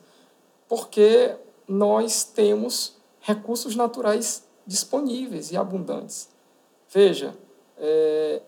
porque 0.68 1.36
nós 1.68 2.24
temos 2.24 2.96
recursos 3.20 3.76
naturais 3.76 4.48
disponíveis 4.66 5.52
e 5.52 5.58
abundantes. 5.58 6.30
Veja, 6.90 7.36
é, 7.78 8.42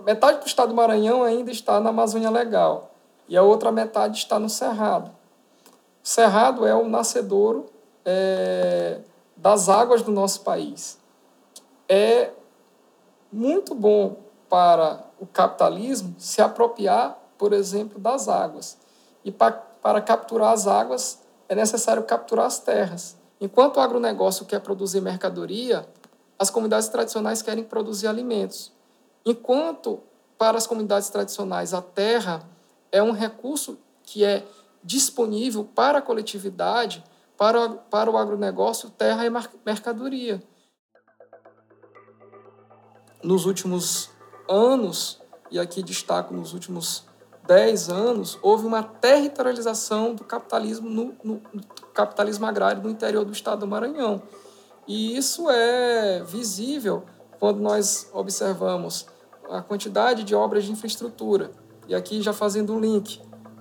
metade 0.00 0.40
do 0.40 0.46
estado 0.46 0.68
do 0.70 0.74
Maranhão 0.74 1.22
ainda 1.22 1.50
está 1.50 1.80
na 1.80 1.90
Amazônia 1.90 2.30
Legal 2.30 2.94
e 3.28 3.36
a 3.36 3.42
outra 3.42 3.70
metade 3.70 4.18
está 4.18 4.38
no 4.38 4.48
Cerrado. 4.48 5.10
O 6.02 6.08
Cerrado 6.08 6.66
é 6.66 6.74
o 6.74 6.88
nascedouro 6.88 7.66
é, 8.04 9.00
das 9.36 9.68
águas 9.68 10.02
do 10.02 10.10
nosso 10.10 10.40
país. 10.40 10.98
É 11.88 12.30
muito 13.30 13.74
bom 13.74 14.16
para 14.48 15.04
o 15.18 15.26
capitalismo 15.26 16.14
se 16.18 16.42
apropriar, 16.42 17.18
por 17.38 17.52
exemplo, 17.52 17.98
das 17.98 18.28
águas. 18.28 18.76
E 19.24 19.30
para, 19.30 19.52
para 19.52 20.00
capturar 20.00 20.52
as 20.52 20.66
águas 20.66 21.20
é 21.48 21.54
necessário 21.54 22.02
capturar 22.02 22.46
as 22.46 22.58
terras. 22.58 23.16
Enquanto 23.40 23.76
o 23.76 23.80
agronegócio 23.80 24.46
quer 24.46 24.60
produzir 24.60 25.00
mercadoria, 25.00 25.86
as 26.38 26.50
comunidades 26.50 26.88
tradicionais 26.88 27.42
querem 27.42 27.64
produzir 27.64 28.06
alimentos. 28.06 28.72
Enquanto 29.24 30.02
para 30.36 30.58
as 30.58 30.66
comunidades 30.66 31.08
tradicionais 31.08 31.72
a 31.72 31.80
terra 31.80 32.42
é 32.90 33.02
um 33.02 33.12
recurso 33.12 33.78
que 34.02 34.24
é 34.24 34.44
disponível 34.82 35.64
para 35.64 35.98
a 35.98 36.02
coletividade, 36.02 37.04
para, 37.36 37.68
para 37.68 38.10
o 38.10 38.16
agronegócio, 38.16 38.90
terra 38.90 39.24
é 39.24 39.30
mercadoria. 39.64 40.42
Nos 43.22 43.46
últimos 43.46 44.10
anos, 44.48 45.20
e 45.50 45.58
aqui 45.58 45.82
destaco 45.82 46.34
nos 46.34 46.52
últimos 46.52 47.04
10 47.46 47.88
anos, 47.88 48.38
houve 48.42 48.66
uma 48.66 48.82
territorialização 48.82 50.14
do 50.14 50.24
capitalismo, 50.24 50.88
no, 50.88 51.14
no, 51.22 51.42
no 51.52 51.64
capitalismo 51.94 52.46
agrário 52.46 52.82
no 52.82 52.90
interior 52.90 53.24
do 53.24 53.32
estado 53.32 53.60
do 53.60 53.66
Maranhão. 53.66 54.22
E 54.86 55.16
isso 55.16 55.48
é 55.50 56.22
visível 56.24 57.04
quando 57.38 57.60
nós 57.60 58.08
observamos 58.12 59.06
a 59.52 59.60
quantidade 59.60 60.24
de 60.24 60.34
obras 60.34 60.64
de 60.64 60.72
infraestrutura. 60.72 61.50
E 61.86 61.94
aqui 61.94 62.22
já 62.22 62.32
fazendo 62.32 62.74
um 62.74 62.80
link, 62.80 63.20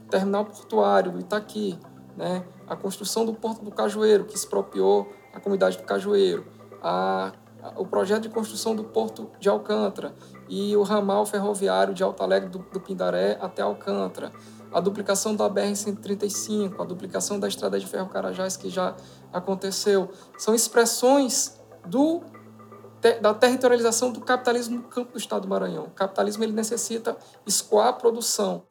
terminal 0.10 0.46
portuário 0.46 1.12
do 1.12 1.20
Itaqui, 1.20 1.78
né? 2.16 2.46
a 2.68 2.76
construção 2.76 3.26
do 3.26 3.34
Porto 3.34 3.64
do 3.64 3.72
Cajueiro, 3.72 4.26
que 4.26 4.36
expropriou 4.36 5.12
a 5.34 5.40
comunidade 5.40 5.78
do 5.78 5.84
Cajueiro, 5.84 6.46
a, 6.82 7.34
a, 7.62 7.82
o 7.82 7.86
projeto 7.86 8.24
de 8.24 8.30
construção 8.30 8.76
do 8.76 8.86
Porto 8.86 9.30
de 9.40 9.50
Alcântara 9.50 10.14
e 10.48 10.76
o 10.78 10.84
ramal 10.84 11.26
ferroviário 11.26 11.94
de 11.94 12.04
Alto 12.04 12.24
Alegre 12.24 12.50
do, 12.50 12.60
do 12.60 12.80
Pindaré 12.80 13.38
até 13.42 13.62
Alcântara, 13.62 14.32
a 14.74 14.80
duplicação 14.80 15.36
da 15.36 15.50
BR-135, 15.50 16.80
a 16.80 16.86
duplicação 16.86 17.38
da 17.38 17.48
estrada 17.48 17.78
de 17.78 17.86
ferro 17.86 18.08
Carajás, 18.08 18.56
que 18.56 18.70
já 18.70 18.96
aconteceu, 19.34 20.10
são 20.38 20.56
expressões 20.56 21.60
do 21.86 22.22
da 23.22 23.34
territorialização 23.34 24.12
do 24.12 24.22
capitalismo 24.22 24.78
no 24.78 24.84
campo 24.84 25.14
do 25.14 25.18
Estado 25.18 25.44
do 25.44 25.48
Maranhão. 25.48 25.86
O 25.86 25.92
capitalismo 25.92 26.44
ele 26.44 26.54
necessita 26.54 27.18
escoar 27.46 27.88
a 27.88 27.94
produção. 27.94 28.64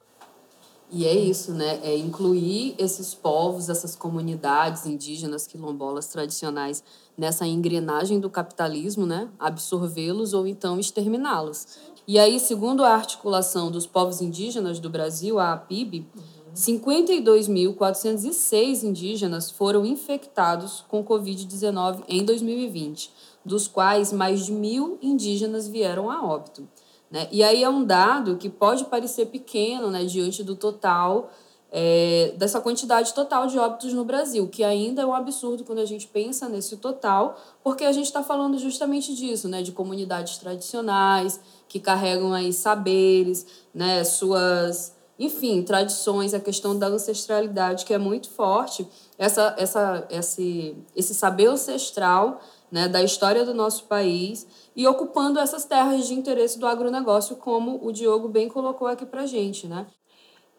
E 0.93 1.07
é 1.07 1.15
isso, 1.15 1.53
né? 1.53 1.79
É 1.85 1.97
incluir 1.97 2.75
esses 2.77 3.15
povos, 3.15 3.69
essas 3.69 3.95
comunidades 3.95 4.87
indígenas, 4.87 5.47
quilombolas 5.47 6.09
tradicionais 6.09 6.83
nessa 7.17 7.47
engrenagem 7.47 8.19
do 8.19 8.29
capitalismo, 8.29 9.07
né? 9.07 9.29
Absorvê-los 9.39 10.35
ou 10.35 10.49
então 10.49 10.81
exterminá-los. 10.81 11.79
E 12.09 12.19
aí, 12.19 12.41
segundo 12.41 12.83
a 12.83 12.93
articulação 12.93 13.71
dos 13.71 13.87
povos 13.87 14.21
indígenas 14.21 14.81
do 14.81 14.91
Brasil, 14.91 15.39
a 15.39 15.53
APIB, 15.53 16.09
52.406 16.57 18.83
indígenas 18.83 19.49
foram 19.49 19.87
infectados 19.87 20.85
com 20.89 21.05
Covid-19 21.05 22.03
em 22.09 22.25
2020 22.25 23.30
dos 23.45 23.67
quais 23.67 24.13
mais 24.13 24.47
de 24.47 24.53
mil 24.53 24.99
indígenas 25.01 25.67
vieram 25.67 26.11
a 26.11 26.25
óbito. 26.25 26.69
Né? 27.11 27.29
E 27.33 27.43
aí 27.43 27.63
é 27.63 27.69
um 27.69 27.85
dado 27.85 28.37
que 28.37 28.49
pode 28.49 28.85
parecer 28.85 29.27
pequeno 29.27 29.91
né, 29.91 30.05
diante 30.05 30.45
do 30.45 30.55
total, 30.55 31.31
é, 31.73 32.35
dessa 32.37 32.61
quantidade 32.61 33.13
total 33.15 33.47
de 33.47 33.59
óbitos 33.59 33.93
no 33.93 34.05
Brasil, 34.05 34.49
que 34.49 34.63
ainda 34.63 35.03
é 35.03 35.07
um 35.07 35.15
absurdo 35.15 35.65
quando 35.65 35.81
a 35.81 35.85
gente 35.85 36.07
pensa 36.07 36.49
nesse 36.49 36.77
total, 36.77 37.37
porque 37.63 37.85
a 37.85 37.93
gente 37.93 38.07
está 38.07 38.23
falando 38.23 38.59
justamente 38.59 39.15
disso, 39.15 39.49
né, 39.49 39.63
de 39.63 39.73
comunidades 39.73 40.39
tradicionais 40.39 41.41
que 41.69 41.81
carregam 41.81 42.33
aí 42.33 42.53
saberes, 42.53 43.47
né, 43.73 44.03
suas, 44.05 44.97
enfim, 45.19 45.63
tradições, 45.63 46.35
a 46.35 46.41
questão 46.41 46.79
da 46.79 46.89
ancestralidade 46.89 47.85
que 47.85 47.95
é 47.95 47.99
muito 47.99 48.29
forte, 48.31 48.87
essa, 49.19 49.55
essa, 49.59 50.07
esse, 50.11 50.77
esse 50.95 51.15
saber 51.15 51.47
ancestral 51.47 52.41
né, 52.71 52.89
da 52.89 53.03
história 53.03 53.45
do 53.45 53.55
nosso 53.55 53.85
país 53.85 54.47
e 54.75 54.87
ocupando 54.87 55.39
essas 55.39 55.65
terras 55.65 56.07
de 56.07 56.15
interesse 56.15 56.59
do 56.59 56.67
agronegócio, 56.67 57.37
como 57.37 57.85
o 57.85 57.93
Diogo 57.93 58.29
bem 58.29 58.49
colocou 58.49 58.87
aqui 58.87 59.05
para 59.05 59.27
gente. 59.27 59.67
Né? 59.67 59.87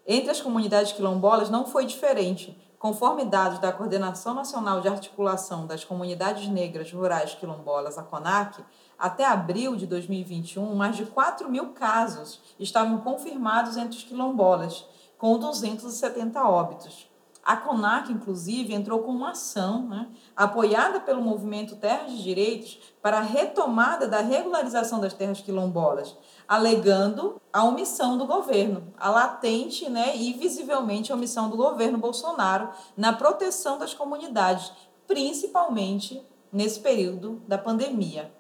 Entre 0.06 0.30
as 0.30 0.42
comunidades 0.42 0.92
quilombolas 0.92 1.50
não 1.50 1.66
foi 1.66 1.86
diferente. 1.86 2.58
Conforme 2.78 3.24
dados 3.26 3.60
da 3.60 3.72
Coordenação 3.72 4.34
Nacional 4.34 4.82
de 4.82 4.88
Articulação 4.88 5.68
das 5.68 5.84
Comunidades 5.84 6.48
Negras 6.48 6.92
Rurais 6.92 7.36
Quilombolas, 7.36 7.96
a 7.96 8.02
CONAC, 8.02 8.64
até 8.98 9.24
abril 9.24 9.76
de 9.76 9.86
2021, 9.86 10.74
mais 10.76 10.98
de 10.98 11.06
4 11.06 11.48
mil 11.48 11.74
casos 11.74 12.42
estavam 12.60 12.98
confirmados 13.02 13.78
entre 13.78 13.98
os 13.98 14.04
quilombolas, 14.04 14.84
com 15.18 15.38
270 15.38 16.44
óbitos. 16.44 17.11
A 17.52 17.58
CONAC, 17.58 18.14
inclusive, 18.14 18.74
entrou 18.74 19.00
com 19.00 19.12
uma 19.12 19.32
ação 19.32 19.86
né, 19.86 20.08
apoiada 20.34 21.02
pelo 21.02 21.22
movimento 21.22 21.76
Terras 21.76 22.10
de 22.10 22.24
Direitos 22.24 22.80
para 23.02 23.18
a 23.18 23.22
retomada 23.22 24.08
da 24.08 24.22
regularização 24.22 25.02
das 25.02 25.14
terras 25.14 25.42
quilombolas, 25.42 26.16
alegando 26.48 27.42
a 27.52 27.66
omissão 27.66 28.18
do 28.18 28.26
governo, 28.26 28.94
a 28.98 29.10
latente 29.10 29.90
né, 29.90 30.16
e 30.16 30.32
visivelmente 30.32 31.12
a 31.12 31.16
omissão 31.16 31.50
do 31.50 31.58
governo 31.58 31.98
Bolsonaro 31.98 32.70
na 32.96 33.12
proteção 33.12 33.78
das 33.78 33.94
comunidades, 33.94 34.72
principalmente 35.06 36.26
nesse 36.54 36.80
período 36.80 37.42
da 37.50 37.58
pandemia. 37.58 38.34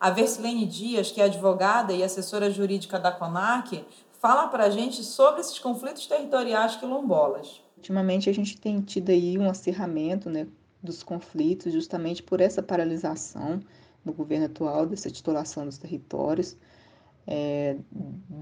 A 0.00 0.08
Versilene 0.08 0.64
Dias, 0.64 1.12
que 1.12 1.20
é 1.20 1.24
advogada 1.24 1.92
e 1.92 2.02
assessora 2.02 2.50
jurídica 2.50 2.98
da 2.98 3.12
CONAC, 3.12 3.84
fala 4.18 4.48
para 4.48 4.64
a 4.64 4.70
gente 4.70 5.04
sobre 5.04 5.42
esses 5.42 5.58
conflitos 5.58 6.06
territoriais 6.06 6.76
quilombolas. 6.76 7.65
Ultimamente 7.76 8.30
a 8.30 8.32
gente 8.32 8.60
tem 8.60 8.80
tido 8.80 9.10
aí 9.10 9.38
um 9.38 9.48
acirramento 9.48 10.30
né, 10.30 10.46
dos 10.82 11.02
conflitos 11.02 11.72
justamente 11.72 12.22
por 12.22 12.40
essa 12.40 12.62
paralisação 12.62 13.60
no 14.04 14.12
governo 14.12 14.46
atual, 14.46 14.86
dessa 14.86 15.10
titulação 15.10 15.66
dos 15.66 15.78
territórios, 15.78 16.56
é, 17.26 17.76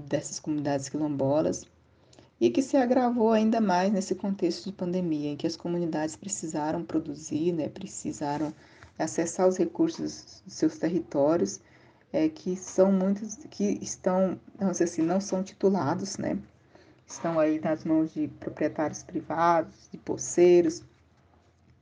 dessas 0.07 0.39
comunidades 0.39 0.87
quilombolas, 0.87 1.65
e 2.39 2.49
que 2.49 2.61
se 2.61 2.77
agravou 2.77 3.31
ainda 3.31 3.59
mais 3.59 3.91
nesse 3.91 4.13
contexto 4.13 4.65
de 4.65 4.73
pandemia, 4.73 5.31
em 5.31 5.35
que 5.35 5.47
as 5.47 5.55
comunidades 5.55 6.15
precisaram 6.15 6.83
produzir, 6.83 7.51
né, 7.51 7.67
precisaram 7.67 8.53
acessar 8.97 9.47
os 9.47 9.57
recursos 9.57 10.41
dos 10.45 10.53
seus 10.53 10.77
territórios, 10.77 11.59
é, 12.13 12.29
que 12.29 12.55
são 12.55 12.91
muitos 12.91 13.35
que 13.49 13.79
estão, 13.81 14.39
não 14.59 14.73
sei 14.73 14.85
assim, 14.85 15.01
não 15.01 15.19
são 15.19 15.43
titulados, 15.43 16.17
né, 16.17 16.37
estão 17.07 17.39
aí 17.39 17.59
nas 17.59 17.83
mãos 17.83 18.13
de 18.13 18.27
proprietários 18.27 19.03
privados, 19.03 19.73
de 19.91 19.97
poceiros, 19.97 20.83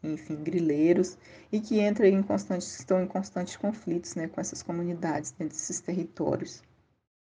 enfim, 0.03 0.35
grileiros, 0.35 1.17
e 1.51 1.59
que 1.59 1.79
entram 1.79 2.05
em 2.05 2.21
constantes, 2.21 2.79
estão 2.79 3.01
em 3.01 3.07
constantes 3.07 3.55
conflitos 3.55 4.15
né, 4.15 4.27
com 4.27 4.41
essas 4.41 4.61
comunidades 4.61 5.31
dentro 5.31 5.55
desses 5.55 5.79
territórios. 5.79 6.61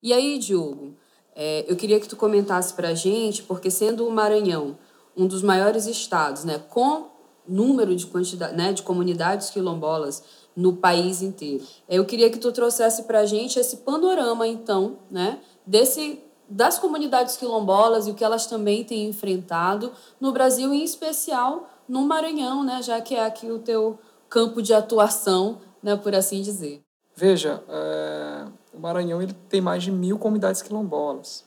E 0.03 0.13
aí, 0.13 0.39
Diogo, 0.39 0.97
é, 1.35 1.65
eu 1.71 1.77
queria 1.77 2.01
que 2.01 2.09
tu 2.09 2.17
comentasse 2.17 2.75
para 2.75 2.89
a 2.89 2.95
gente, 2.95 3.43
porque 3.45 3.71
sendo 3.71 4.07
o 4.07 4.11
Maranhão 4.11 4.79
um 5.17 5.27
dos 5.27 5.43
maiores 5.43 5.87
estados, 5.87 6.45
né, 6.45 6.59
com 6.59 7.11
número 7.47 7.95
de 7.95 8.07
quantidade, 8.07 8.57
né, 8.57 8.73
de 8.73 8.83
comunidades 8.83 9.51
quilombolas 9.51 10.23
no 10.57 10.77
país 10.77 11.23
inteiro, 11.23 11.65
eu 11.89 12.05
queria 12.05 12.31
que 12.31 12.39
tu 12.39 12.53
trouxesse 12.53 13.05
para 13.05 13.21
a 13.21 13.27
gente 13.27 13.59
esse 13.59 13.79
panorama, 13.79 14.47
então, 14.47 14.99
né, 15.11 15.39
desse 15.67 16.23
das 16.53 16.79
comunidades 16.79 17.37
quilombolas 17.37 18.07
e 18.07 18.11
o 18.11 18.15
que 18.15 18.23
elas 18.23 18.47
também 18.47 18.85
têm 18.85 19.09
enfrentado 19.09 19.91
no 20.21 20.33
Brasil, 20.33 20.73
em 20.73 20.85
especial 20.85 21.69
no 21.89 22.03
Maranhão, 22.03 22.63
né, 22.63 22.83
já 22.83 23.01
que 23.01 23.15
é 23.15 23.25
aqui 23.25 23.51
o 23.51 23.59
teu 23.59 23.99
campo 24.29 24.61
de 24.61 24.75
atuação, 24.75 25.59
né, 25.83 25.97
por 25.97 26.15
assim 26.15 26.43
dizer. 26.43 26.83
Veja, 27.17 27.63
é, 27.69 28.45
o 28.73 28.79
Maranhão 28.79 29.23
ele 29.23 29.33
tem 29.49 29.61
mais 29.61 29.83
de 29.83 29.91
mil 29.91 30.19
comunidades 30.19 30.61
quilombolas. 30.61 31.45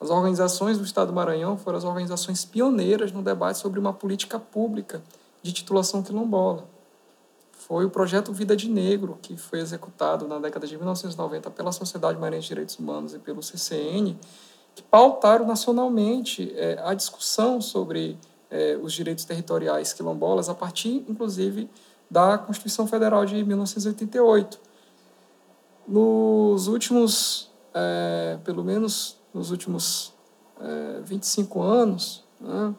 As 0.00 0.10
organizações 0.10 0.78
do 0.78 0.84
Estado 0.84 1.08
do 1.08 1.14
Maranhão 1.14 1.56
foram 1.56 1.78
as 1.78 1.84
organizações 1.84 2.44
pioneiras 2.44 3.12
no 3.12 3.22
debate 3.22 3.58
sobre 3.58 3.78
uma 3.78 3.92
política 3.92 4.38
pública 4.38 5.02
de 5.42 5.52
titulação 5.52 6.02
quilombola. 6.02 6.68
Foi 7.70 7.84
o 7.84 7.90
projeto 7.90 8.32
Vida 8.32 8.56
de 8.56 8.68
Negro, 8.68 9.16
que 9.22 9.36
foi 9.36 9.60
executado 9.60 10.26
na 10.26 10.40
década 10.40 10.66
de 10.66 10.76
1990 10.76 11.52
pela 11.52 11.70
Sociedade 11.70 12.18
Maranhense 12.18 12.48
de 12.48 12.48
Direitos 12.48 12.76
Humanos 12.76 13.14
e 13.14 13.18
pelo 13.20 13.40
CCN, 13.40 14.18
que 14.74 14.82
pautaram 14.82 15.46
nacionalmente 15.46 16.52
é, 16.56 16.80
a 16.84 16.92
discussão 16.94 17.60
sobre 17.60 18.18
é, 18.50 18.76
os 18.82 18.92
direitos 18.92 19.24
territoriais 19.24 19.92
quilombolas, 19.92 20.48
a 20.48 20.54
partir, 20.54 21.04
inclusive, 21.08 21.70
da 22.10 22.36
Constituição 22.38 22.88
Federal 22.88 23.24
de 23.24 23.44
1988 23.44 24.58
nos 25.86 26.66
últimos, 26.66 27.52
é, 27.72 28.36
pelo 28.42 28.64
menos 28.64 29.16
nos 29.32 29.52
últimos 29.52 30.12
é, 30.60 31.02
25 31.04 31.62
anos, 31.62 32.24
né, 32.40 32.74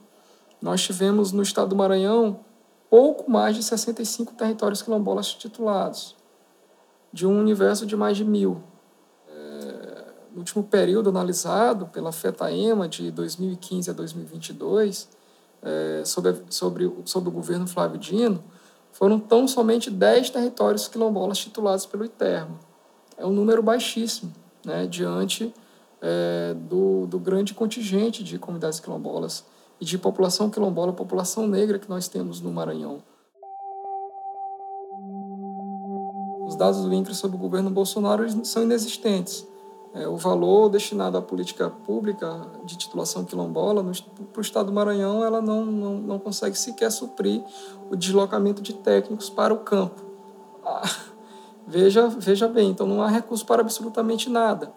nós 0.61 0.81
tivemos 0.81 1.31
no 1.31 1.41
estado 1.41 1.69
do 1.69 1.77
Maranhão 1.77 2.41
pouco 2.91 3.31
mais 3.31 3.55
de 3.55 3.63
65 3.63 4.35
territórios 4.35 4.83
quilombolas 4.83 5.33
titulados, 5.33 6.15
de 7.11 7.25
um 7.25 7.39
universo 7.39 7.87
de 7.87 7.95
mais 7.95 8.15
de 8.15 8.23
mil. 8.23 8.61
É, 9.27 10.05
no 10.31 10.39
último 10.39 10.63
período 10.63 11.09
analisado 11.09 11.87
pela 11.87 12.11
FETAEMA, 12.11 12.87
de 12.87 13.09
2015 13.09 13.89
a 13.89 13.93
2022, 13.93 15.09
é, 15.63 16.03
sobre, 16.05 16.43
sobre, 16.51 16.93
sobre 17.05 17.29
o 17.29 17.31
governo 17.31 17.65
Flávio 17.65 17.97
Dino, 17.97 18.43
foram 18.91 19.19
tão 19.19 19.47
somente 19.47 19.89
10 19.89 20.29
territórios 20.29 20.87
quilombolas 20.87 21.39
titulados 21.39 21.87
pelo 21.87 22.05
ITERMO 22.05 22.69
é 23.21 23.25
um 23.25 23.31
número 23.31 23.61
baixíssimo, 23.61 24.33
né, 24.65 24.87
diante 24.87 25.53
é, 26.01 26.55
do, 26.55 27.05
do 27.05 27.19
grande 27.19 27.53
contingente 27.53 28.23
de 28.23 28.39
comunidades 28.39 28.79
quilombolas 28.79 29.45
e 29.81 29.85
de 29.85 29.97
população 29.97 30.49
quilombola, 30.49 30.93
população 30.93 31.47
negra 31.47 31.79
que 31.79 31.89
nós 31.89 32.07
temos 32.07 32.39
no 32.39 32.51
Maranhão. 32.51 33.01
Os 36.45 36.55
dados 36.55 36.81
do 36.81 36.93
INCRE 36.93 37.15
sobre 37.15 37.35
o 37.35 37.39
governo 37.39 37.69
Bolsonaro 37.69 38.23
são 38.45 38.63
inexistentes. 38.63 39.47
É, 39.93 40.07
o 40.07 40.15
valor 40.15 40.69
destinado 40.69 41.17
à 41.17 41.21
política 41.21 41.69
pública 41.69 42.47
de 42.63 42.77
titulação 42.77 43.25
quilombola 43.25 43.83
para 44.31 44.39
o 44.39 44.41
estado 44.41 44.67
do 44.67 44.71
Maranhão 44.71 45.21
ela 45.21 45.41
não, 45.41 45.65
não, 45.65 45.93
não 45.95 46.19
consegue 46.19 46.57
sequer 46.57 46.89
suprir 46.91 47.43
o 47.89 47.95
deslocamento 47.97 48.61
de 48.61 48.73
técnicos 48.73 49.29
para 49.29 49.53
o 49.53 49.57
campo. 49.57 50.01
Ah, 50.63 50.83
Veja, 51.71 52.07
veja 52.07 52.47
bem, 52.47 52.69
então 52.69 52.85
não 52.85 53.01
há 53.01 53.07
recurso 53.07 53.45
para 53.45 53.61
absolutamente 53.61 54.29
nada. 54.29 54.73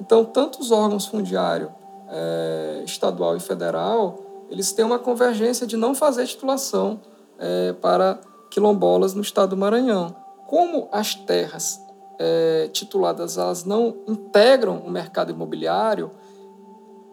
Então, 0.00 0.24
tanto 0.24 0.60
os 0.60 0.70
órgãos 0.70 1.06
fundiário 1.06 1.72
é, 2.08 2.82
estadual 2.84 3.34
e 3.34 3.40
federal, 3.40 4.18
eles 4.50 4.72
têm 4.72 4.84
uma 4.84 4.98
convergência 4.98 5.66
de 5.66 5.76
não 5.76 5.94
fazer 5.94 6.26
titulação 6.26 7.00
é, 7.38 7.72
para 7.74 8.20
quilombolas 8.50 9.14
no 9.14 9.20
estado 9.20 9.50
do 9.50 9.56
Maranhão. 9.56 10.14
Como 10.46 10.88
as 10.90 11.14
terras 11.14 11.80
é, 12.18 12.68
tituladas 12.72 13.38
elas 13.38 13.64
não 13.64 13.96
integram 14.06 14.78
o 14.78 14.90
mercado 14.90 15.30
imobiliário, 15.30 16.10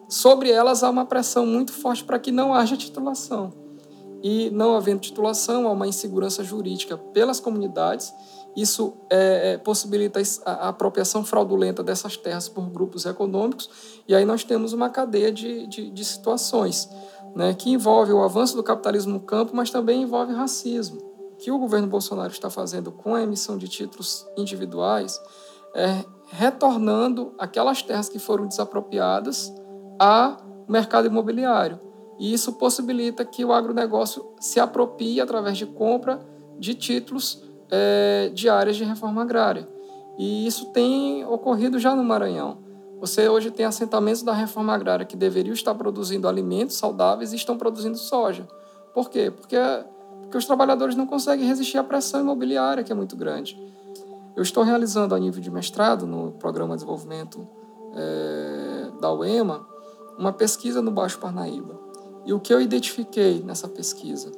sobre 0.08 0.52
elas 0.52 0.84
há 0.84 0.90
uma 0.90 1.06
pressão 1.06 1.46
muito 1.46 1.72
forte 1.72 2.04
para 2.04 2.20
que 2.20 2.32
não 2.32 2.54
haja 2.54 2.78
titulação. 2.78 3.54
E 4.24 4.50
não 4.52 4.76
havendo 4.76 5.02
titulação, 5.02 5.68
há 5.68 5.72
uma 5.72 5.88
insegurança 5.88 6.44
jurídica 6.44 6.98
pelas 6.98 7.40
comunidades 7.40 8.14
isso 8.56 8.94
é, 9.10 9.54
é, 9.54 9.58
possibilita 9.58 10.22
a 10.46 10.70
apropriação 10.70 11.26
fraudulenta 11.26 11.84
dessas 11.84 12.16
terras 12.16 12.48
por 12.48 12.70
grupos 12.70 13.06
econômicos, 13.06 13.70
e 14.08 14.16
aí 14.16 14.24
nós 14.24 14.46
temos 14.46 14.72
uma 14.72 14.90
cadeia 14.90 15.32
de, 15.32 15.68
de, 15.68 15.92
de 15.92 16.06
situações 16.06 16.90
né, 17.36 17.54
que 17.54 17.70
envolve 17.70 18.14
o 18.14 18.24
avanço 18.24 18.56
do 18.56 18.64
capitalismo 18.64 19.14
no 19.14 19.20
campo, 19.20 19.56
mas 19.56 19.70
também 19.70 20.04
envolve 20.04 20.34
racismo. 20.34 21.02
O 21.34 21.36
que 21.36 21.52
o 21.52 21.60
governo 21.60 21.88
Bolsonaro 21.88 22.32
está 22.32 22.50
fazendo 22.50 22.92
com 22.92 23.14
a 23.14 23.22
emissão 23.22 23.58
de 23.58 23.68
títulos 23.68 24.26
individuais 24.38 25.20
é 25.76 26.06
retornando 26.32 27.34
aquelas 27.38 27.82
terras 27.82 28.08
que 28.08 28.18
foram 28.18 28.48
desapropriadas 28.48 29.54
ao 30.00 30.38
mercado 30.68 31.08
imobiliário. 31.08 31.80
E 32.18 32.34
isso 32.34 32.54
possibilita 32.54 33.26
que 33.26 33.44
o 33.44 33.52
agronegócio 33.52 34.26
se 34.40 34.60
aproprie 34.60 35.20
através 35.20 35.58
de 35.58 35.66
compra 35.66 36.20
de 36.58 36.74
títulos 36.74 37.44
é, 37.70 38.32
de 38.34 38.48
áreas 38.48 38.78
de 38.78 38.86
reforma 38.86 39.22
agrária. 39.22 39.68
E 40.18 40.48
isso 40.48 40.68
tem 40.68 41.26
ocorrido 41.26 41.78
já 41.78 41.94
no 41.94 42.04
Maranhão. 42.04 42.65
Você 43.00 43.28
hoje 43.28 43.52
tem 43.52 43.66
assentamentos 43.66 44.24
da 44.24 44.34
reforma 44.34 44.74
agrária 44.74 45.06
que 45.06 45.16
deveriam 45.16 45.54
estar 45.54 45.76
produzindo 45.76 46.28
alimentos 46.28 46.76
saudáveis 46.78 47.34
e 47.34 47.36
estão 47.36 47.58
produzindo 47.58 47.98
soja. 47.98 48.48
Por 48.94 49.10
quê? 49.10 49.30
Porque, 49.30 49.58
porque 50.22 50.38
os 50.38 50.46
trabalhadores 50.46 50.96
não 50.96 51.06
conseguem 51.06 51.48
resistir 51.48 51.78
à 51.78 51.84
pressão 51.84 52.22
imobiliária, 52.22 52.84
que 52.84 52.92
é 52.92 52.96
muito 52.96 53.16
grande. 53.16 53.58
Eu 54.36 54.44
estou 54.44 54.64
realizando 54.64 55.14
a 55.14 55.20
nível 55.20 55.42
de 55.42 55.52
mestrado 55.52 56.06
no 56.06 56.32
Programa 56.34 56.76
de 56.76 56.78
Desenvolvimento 56.78 57.48
é, 57.94 58.92
da 59.00 59.12
UEMA 59.12 59.66
uma 60.18 60.32
pesquisa 60.32 60.82
no 60.82 60.92
Baixo 60.92 61.20
Parnaíba. 61.20 61.80
E 62.26 62.34
o 62.34 62.40
que 62.40 62.54
eu 62.54 62.62
identifiquei 62.62 63.44
nessa 63.44 63.68
pesquisa? 63.68 64.32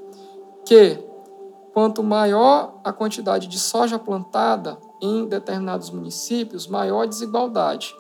Que 0.66 1.08
Quanto 1.78 2.02
maior 2.02 2.82
a 2.84 2.92
quantidade 2.92 3.46
de 3.46 3.60
soja 3.60 4.00
plantada 4.00 4.80
em 5.00 5.28
determinados 5.28 5.92
municípios, 5.92 6.66
maior 6.66 7.04
a 7.04 7.06
desigualdade. 7.06 7.96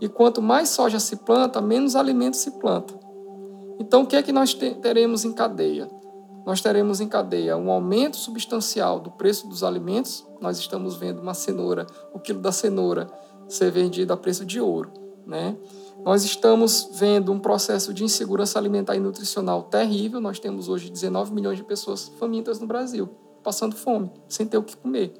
E 0.00 0.08
quanto 0.08 0.42
mais 0.42 0.70
soja 0.70 0.98
se 0.98 1.16
planta, 1.16 1.60
menos 1.60 1.96
alimento 1.96 2.36
se 2.36 2.50
planta. 2.52 2.94
Então, 3.78 4.02
o 4.02 4.06
que 4.06 4.16
é 4.16 4.22
que 4.22 4.32
nós 4.32 4.54
teremos 4.54 5.24
em 5.24 5.32
cadeia? 5.32 5.88
Nós 6.46 6.60
teremos 6.60 7.00
em 7.00 7.08
cadeia 7.08 7.56
um 7.56 7.70
aumento 7.70 8.16
substancial 8.16 9.00
do 9.00 9.10
preço 9.10 9.48
dos 9.48 9.64
alimentos. 9.64 10.26
Nós 10.40 10.58
estamos 10.58 10.94
vendo 10.96 11.20
uma 11.20 11.32
cenoura, 11.32 11.86
o 12.12 12.18
quilo 12.18 12.40
da 12.40 12.52
cenoura 12.52 13.10
ser 13.48 13.70
vendido 13.70 14.12
a 14.12 14.16
preço 14.16 14.44
de 14.44 14.60
ouro, 14.60 14.92
né? 15.26 15.56
Nós 16.04 16.22
estamos 16.22 16.90
vendo 16.92 17.32
um 17.32 17.38
processo 17.38 17.94
de 17.94 18.04
insegurança 18.04 18.58
alimentar 18.58 18.94
e 18.94 19.00
nutricional 19.00 19.62
terrível. 19.62 20.20
Nós 20.20 20.38
temos 20.38 20.68
hoje 20.68 20.90
19 20.90 21.32
milhões 21.32 21.56
de 21.56 21.64
pessoas 21.64 22.12
famintas 22.18 22.60
no 22.60 22.66
Brasil, 22.66 23.08
passando 23.42 23.74
fome, 23.74 24.10
sem 24.28 24.46
ter 24.46 24.58
o 24.58 24.62
que 24.62 24.76
comer. 24.76 25.14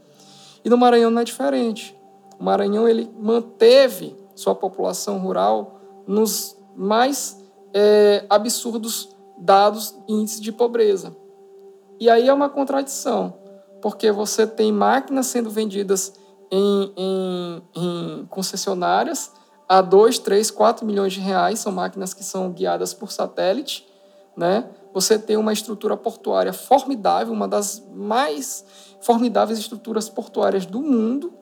E 0.62 0.68
no 0.68 0.76
Maranhão 0.76 1.10
não 1.10 1.22
é 1.22 1.24
diferente. 1.24 1.96
O 2.38 2.44
Maranhão 2.44 2.86
ele 2.86 3.10
manteve 3.18 4.14
sua 4.34 4.54
população 4.54 5.18
rural 5.18 5.80
nos 6.06 6.56
mais 6.74 7.42
é, 7.72 8.24
absurdos 8.28 9.14
dados 9.38 9.96
índices 10.08 10.40
de 10.40 10.52
pobreza. 10.52 11.16
E 11.98 12.10
aí 12.10 12.28
é 12.28 12.32
uma 12.32 12.48
contradição, 12.48 13.34
porque 13.80 14.10
você 14.10 14.46
tem 14.46 14.72
máquinas 14.72 15.26
sendo 15.26 15.50
vendidas 15.50 16.14
em, 16.50 16.92
em, 16.96 17.62
em 17.74 18.26
concessionárias 18.26 19.32
a 19.68 19.80
2, 19.80 20.18
3, 20.18 20.50
4 20.50 20.84
milhões 20.84 21.12
de 21.12 21.20
reais, 21.20 21.58
são 21.58 21.72
máquinas 21.72 22.12
que 22.12 22.22
são 22.22 22.50
guiadas 22.50 22.92
por 22.92 23.10
satélite, 23.10 23.86
né? 24.36 24.68
Você 24.92 25.18
tem 25.18 25.36
uma 25.36 25.52
estrutura 25.52 25.96
portuária 25.96 26.52
formidável, 26.52 27.32
uma 27.32 27.48
das 27.48 27.84
mais 27.92 28.64
formidáveis 29.00 29.58
estruturas 29.58 30.08
portuárias 30.08 30.66
do 30.66 30.80
mundo, 30.80 31.32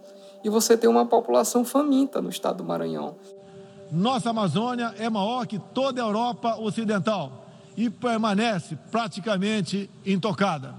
e 0.44 0.48
você 0.48 0.76
tem 0.76 0.88
uma 0.88 1.07
população 1.07 1.64
faminta 1.64 2.20
no 2.20 2.28
estado 2.28 2.59
do 2.59 2.64
Maranhão. 2.64 3.16
Nossa 3.90 4.31
Amazônia 4.31 4.94
é 4.98 5.09
maior 5.11 5.46
que 5.46 5.59
toda 5.59 6.02
a 6.02 6.07
Europa 6.07 6.57
Ocidental 6.57 7.44
e 7.76 7.90
permanece 7.90 8.76
praticamente 8.90 9.88
intocada. 10.05 10.74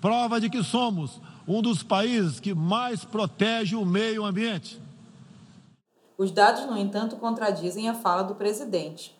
Prova 0.00 0.40
de 0.40 0.48
que 0.48 0.62
somos 0.62 1.20
um 1.46 1.60
dos 1.60 1.82
países 1.82 2.40
que 2.40 2.54
mais 2.54 3.04
protege 3.04 3.76
o 3.76 3.84
meio 3.84 4.24
ambiente. 4.24 4.80
Os 6.16 6.30
dados, 6.30 6.66
no 6.66 6.76
entanto, 6.76 7.16
contradizem 7.16 7.88
a 7.88 7.94
fala 7.94 8.22
do 8.22 8.34
presidente. 8.34 9.18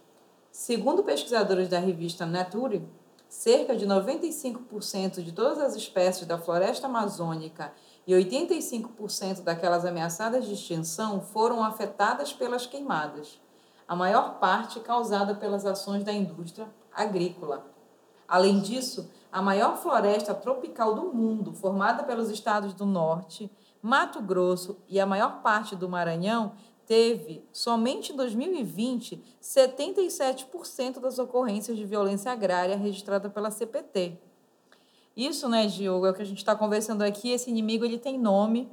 Segundo 0.53 1.03
pesquisadores 1.03 1.69
da 1.69 1.79
revista 1.79 2.27
Nature, 2.27 2.83
cerca 3.29 3.77
de 3.77 3.87
95% 3.87 5.23
de 5.23 5.33
todas 5.33 5.59
as 5.59 5.77
espécies 5.77 6.27
da 6.27 6.39
floresta 6.39 6.87
amazônica 6.87 7.73
e 8.07 8.13
85% 8.13 9.43
daquelas 9.43 9.85
ameaçadas 9.85 10.47
de 10.47 10.55
extinção 10.55 11.21
foram 11.21 11.63
afetadas 11.63 12.33
pelas 12.33 12.67
queimadas, 12.67 13.41
a 13.87 13.95
maior 13.95 14.39
parte 14.39 14.81
causada 14.81 15.35
pelas 15.35 15.67
ações 15.67 16.05
da 16.05 16.13
indústria 16.13 16.69
agrícola. 16.93 17.65
Além 18.27 18.61
disso, 18.61 19.11
a 19.33 19.43
maior 19.43 19.77
floresta 19.77 20.35
tropical 20.35 20.95
do 20.95 21.13
mundo, 21.13 21.53
formada 21.53 22.03
pelos 22.05 22.31
estados 22.31 22.73
do 22.73 22.87
Norte, 22.87 23.51
Mato 23.83 24.21
Grosso 24.21 24.79
e 24.89 25.01
a 25.01 25.07
maior 25.07 25.43
parte 25.43 25.75
do 25.75 25.89
Maranhão, 25.89 26.53
teve, 26.87 27.45
somente 27.53 28.13
em 28.13 28.17
2020, 28.17 29.23
77% 29.41 30.99
das 30.99 31.19
ocorrências 31.19 31.77
de 31.77 31.85
violência 31.85 32.33
agrária 32.33 32.77
registrada 32.77 33.31
pela 33.31 33.51
CPT. 33.51 34.19
Isso, 35.17 35.49
né, 35.49 35.67
Diogo, 35.67 36.07
é 36.07 36.11
o 36.11 36.15
que 36.15 36.23
a 36.23 36.27
gente 36.27 36.39
está 36.39 36.55
conversando 36.55 37.03
aqui. 37.03 37.31
Esse 37.31 37.51
inimigo 37.51 37.85
ele 37.85 37.99
tem 37.99 38.19
nome, 38.19 38.71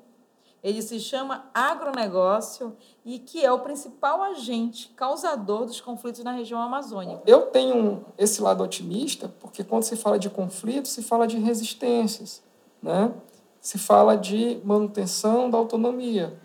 ele 0.63 0.81
se 0.81 0.99
chama 0.99 1.49
agronegócio 1.53 2.75
e 3.05 3.19
que 3.19 3.43
é 3.43 3.51
o 3.51 3.59
principal 3.59 4.21
agente 4.21 4.89
causador 4.95 5.65
dos 5.65 5.79
conflitos 5.79 6.23
na 6.23 6.31
região 6.31 6.61
amazônica. 6.61 7.21
Eu 7.25 7.47
tenho 7.47 8.05
esse 8.17 8.41
lado 8.41 8.63
otimista, 8.63 9.31
porque 9.39 9.63
quando 9.63 9.83
se 9.83 9.95
fala 9.95 10.17
de 10.17 10.29
conflito, 10.29 10.87
se 10.87 11.01
fala 11.01 11.27
de 11.27 11.37
resistências, 11.37 12.43
né? 12.81 13.11
se 13.59 13.77
fala 13.77 14.15
de 14.15 14.61
manutenção 14.63 15.49
da 15.49 15.57
autonomia. 15.57 16.39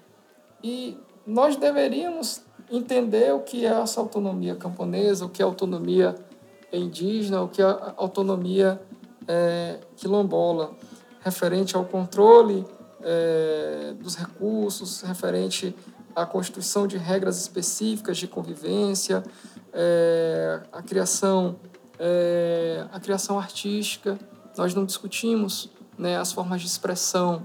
E 0.63 0.97
nós 1.27 1.57
deveríamos 1.57 2.43
entender 2.71 3.33
o 3.33 3.41
que 3.41 3.65
é 3.65 3.81
essa 3.81 4.01
autonomia 4.01 4.57
camponesa, 4.57 5.27
o 5.27 5.29
que 5.29 5.43
é 5.43 5.45
autonomia 5.45 6.15
indígena, 6.73 7.43
o 7.43 7.49
que 7.49 7.63
é 7.63 7.95
autonomia 7.97 8.81
é, 9.27 9.81
quilombola, 9.97 10.73
referente 11.21 11.77
ao 11.77 11.85
controle 11.85 12.65
é, 13.03 13.95
dos 13.99 14.17
recursos, 14.17 15.03
referente 15.03 15.75
à 16.15 16.27
constituição 16.27 16.87
de 16.87 16.97
regras 16.99 17.41
específicas 17.41 18.19
de 18.19 18.27
convivência, 18.27 19.23
é, 19.73 20.61
a 20.73 20.83
criação 20.83 21.57
é, 21.99 22.85
a 22.93 22.99
criação 22.99 23.39
artística. 23.39 24.19
Nós 24.57 24.75
não 24.75 24.85
discutimos 24.85 25.71
né, 25.97 26.19
as 26.19 26.33
formas 26.33 26.61
de 26.61 26.67
expressão 26.67 27.43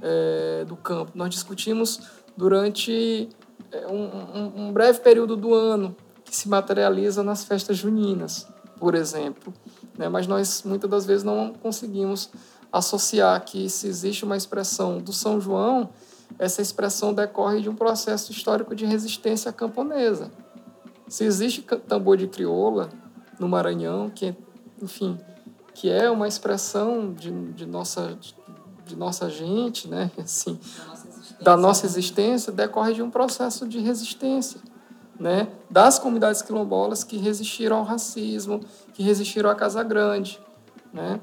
é, 0.00 0.64
do 0.64 0.76
campo. 0.76 1.12
Nós 1.14 1.28
discutimos 1.28 2.00
durante 2.36 3.28
é, 3.70 3.86
um, 3.86 4.04
um, 4.04 4.52
um 4.68 4.72
breve 4.72 5.00
período 5.00 5.36
do 5.36 5.52
ano, 5.52 5.94
que 6.24 6.34
se 6.34 6.48
materializa 6.48 7.22
nas 7.22 7.44
festas 7.44 7.76
juninas, 7.76 8.46
por 8.78 8.94
exemplo. 8.94 9.52
Né? 9.98 10.08
Mas 10.08 10.26
nós, 10.26 10.62
muitas 10.62 10.88
das 10.88 11.04
vezes, 11.04 11.24
não 11.24 11.52
conseguimos 11.60 12.30
associar 12.72 13.44
que 13.44 13.68
se 13.68 13.88
existe 13.88 14.24
uma 14.24 14.36
expressão 14.36 14.98
do 14.98 15.12
São 15.12 15.40
João, 15.40 15.90
essa 16.38 16.62
expressão 16.62 17.12
decorre 17.12 17.60
de 17.60 17.68
um 17.68 17.74
processo 17.74 18.30
histórico 18.30 18.74
de 18.74 18.86
resistência 18.86 19.52
camponesa. 19.52 20.30
Se 21.08 21.24
existe 21.24 21.62
tambor 21.88 22.16
de 22.16 22.28
crioula 22.28 22.90
no 23.40 23.48
Maranhão, 23.48 24.10
que, 24.10 24.34
enfim, 24.80 25.18
que 25.74 25.90
é 25.90 26.10
uma 26.10 26.28
expressão 26.28 27.12
de, 27.12 27.30
de 27.52 27.64
nossa 27.64 28.16
de, 28.20 28.34
de 28.84 28.96
nossa 28.96 29.30
gente, 29.30 29.88
né? 29.88 30.10
Assim, 30.18 30.58
da 31.40 31.56
nossa 31.56 31.86
existência 31.86 32.52
decorre 32.52 32.92
de 32.94 33.02
um 33.02 33.10
processo 33.10 33.66
de 33.66 33.78
resistência, 33.78 34.60
né? 35.18 35.48
Das 35.70 35.98
comunidades 35.98 36.42
quilombolas 36.42 37.04
que 37.04 37.16
resistiram 37.16 37.78
ao 37.78 37.84
racismo, 37.84 38.60
que 38.92 39.02
resistiram 39.02 39.50
à 39.50 39.54
Casa 39.54 39.82
Grande, 39.82 40.40
né? 40.92 41.20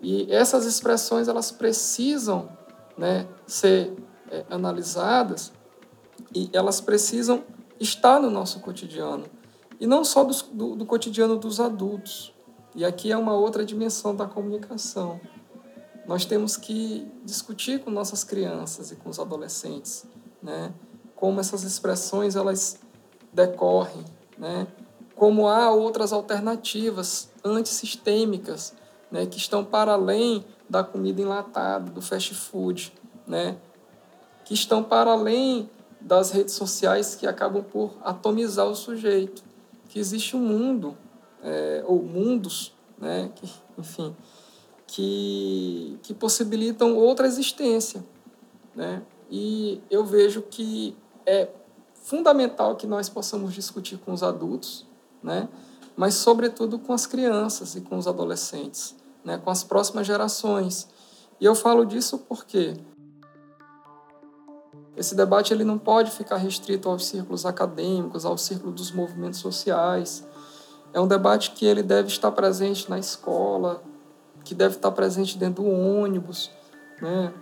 E 0.00 0.30
essas 0.32 0.66
expressões 0.66 1.28
elas 1.28 1.50
precisam, 1.50 2.48
né, 2.96 3.26
ser 3.46 3.92
é, 4.30 4.44
analisadas 4.50 5.52
e 6.34 6.50
elas 6.52 6.80
precisam 6.80 7.42
estar 7.80 8.20
no 8.20 8.30
nosso 8.30 8.60
cotidiano 8.60 9.24
e 9.80 9.86
não 9.86 10.04
só 10.04 10.22
do, 10.22 10.76
do, 10.76 10.86
cotidiano 10.86 11.36
dos 11.36 11.60
adultos. 11.60 12.32
E 12.74 12.84
aqui 12.84 13.10
é 13.10 13.16
uma 13.16 13.34
outra 13.34 13.64
dimensão 13.64 14.14
da 14.14 14.26
comunicação 14.26 15.18
nós 16.06 16.24
temos 16.24 16.56
que 16.56 17.10
discutir 17.24 17.80
com 17.80 17.90
nossas 17.90 18.22
crianças 18.22 18.92
e 18.92 18.96
com 18.96 19.10
os 19.10 19.18
adolescentes, 19.18 20.06
né? 20.42 20.72
Como 21.16 21.40
essas 21.40 21.64
expressões 21.64 22.36
elas 22.36 22.78
decorrem, 23.36 24.04
né? 24.38 24.66
Como 25.14 25.46
há 25.46 25.70
outras 25.70 26.12
alternativas 26.12 27.30
antissistêmicas, 27.44 28.74
né? 29.10 29.26
Que 29.26 29.36
estão 29.36 29.64
para 29.64 29.92
além 29.92 30.44
da 30.68 30.82
comida 30.82 31.20
enlatada, 31.20 31.90
do 31.90 32.02
fast 32.02 32.34
food, 32.34 32.92
né? 33.26 33.56
Que 34.44 34.54
estão 34.54 34.82
para 34.82 35.12
além 35.12 35.70
das 36.00 36.30
redes 36.30 36.54
sociais 36.54 37.14
que 37.14 37.26
acabam 37.26 37.62
por 37.62 37.92
atomizar 38.02 38.66
o 38.66 38.74
sujeito. 38.74 39.44
Que 39.88 39.98
existe 39.98 40.34
um 40.36 40.40
mundo 40.40 40.96
é, 41.42 41.84
ou 41.86 42.02
mundos, 42.02 42.72
né? 42.98 43.30
Que, 43.34 43.50
enfim 43.78 44.16
que, 44.86 45.98
que 46.02 46.14
possibilitam 46.14 46.96
outra 46.96 47.26
existência. 47.26 48.04
Né? 48.74 49.02
E 49.30 49.80
eu 49.90 50.04
vejo 50.04 50.42
que 50.42 50.96
é 51.24 51.48
fundamental 52.06 52.76
que 52.76 52.86
nós 52.86 53.08
possamos 53.08 53.52
discutir 53.52 53.98
com 53.98 54.12
os 54.12 54.22
adultos, 54.22 54.86
né? 55.20 55.48
mas, 55.96 56.14
sobretudo, 56.14 56.78
com 56.78 56.92
as 56.92 57.04
crianças 57.04 57.74
e 57.74 57.80
com 57.80 57.98
os 57.98 58.06
adolescentes, 58.06 58.94
né? 59.24 59.38
com 59.38 59.50
as 59.50 59.64
próximas 59.64 60.06
gerações. 60.06 60.86
E 61.40 61.44
eu 61.44 61.56
falo 61.56 61.84
disso 61.84 62.18
porque 62.18 62.76
esse 64.96 65.16
debate 65.16 65.52
ele 65.52 65.64
não 65.64 65.78
pode 65.78 66.12
ficar 66.12 66.36
restrito 66.36 66.88
aos 66.88 67.06
círculos 67.06 67.44
acadêmicos, 67.44 68.24
ao 68.24 68.38
círculo 68.38 68.70
dos 68.70 68.92
movimentos 68.92 69.40
sociais. 69.40 70.24
É 70.94 71.00
um 71.00 71.08
debate 71.08 71.50
que 71.50 71.66
ele 71.66 71.82
deve 71.82 72.06
estar 72.06 72.30
presente 72.30 72.88
na 72.88 73.00
escola, 73.00 73.82
que 74.44 74.54
deve 74.54 74.76
estar 74.76 74.92
presente 74.92 75.36
dentro 75.36 75.64
do 75.64 75.68
ônibus, 75.68 76.52
né? 77.02 77.34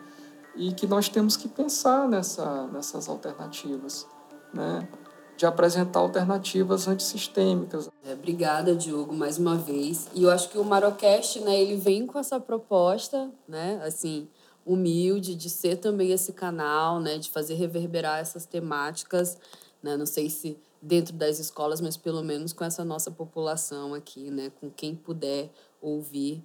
E 0.57 0.73
que 0.73 0.87
nós 0.87 1.09
temos 1.11 1.37
que 1.37 1.49
pensar 1.49 2.09
nessa, 2.09 2.67
nessas 2.69 3.09
alternativas, 3.09 4.07
né? 4.55 4.89
De 5.37 5.45
apresentar 5.45 5.99
alternativas 5.99 6.87
antissistêmicas. 6.87 7.91
É, 8.05 8.13
obrigada, 8.13 8.75
Diogo, 8.75 9.13
mais 9.13 9.37
uma 9.37 9.57
vez. 9.57 10.09
E 10.15 10.23
eu 10.23 10.31
acho 10.31 10.49
que 10.49 10.59
o 10.59 10.65
Marocast, 10.65 11.41
né, 11.41 11.61
ele 11.61 11.77
vem 11.77 12.07
com 12.07 12.19
essa 12.19 12.39
proposta, 12.39 13.31
né, 13.49 13.81
assim, 13.85 14.29
humilde, 14.65 15.35
de 15.35 15.51
ser 15.51 15.77
também 15.77 16.13
esse 16.13 16.33
canal, 16.33 17.01
né, 17.01 17.19
de 17.19 17.31
fazer 17.31 17.55
reverberar 17.55 18.21
essas 18.21 18.47
temáticas, 18.47 19.37
né, 19.83 19.97
não 19.97 20.07
sei 20.07 20.31
se 20.31 20.57
dentro 20.81 21.15
das 21.15 21.39
escolas, 21.39 21.81
mas 21.81 21.97
pelo 21.97 22.23
menos 22.23 22.53
com 22.53 22.65
essa 22.65 22.85
nossa 22.85 23.11
população 23.11 23.93
aqui, 23.93 24.31
né, 24.31 24.53
com 24.61 24.71
quem 24.71 24.95
puder 24.95 25.51
ouvir 25.83 26.45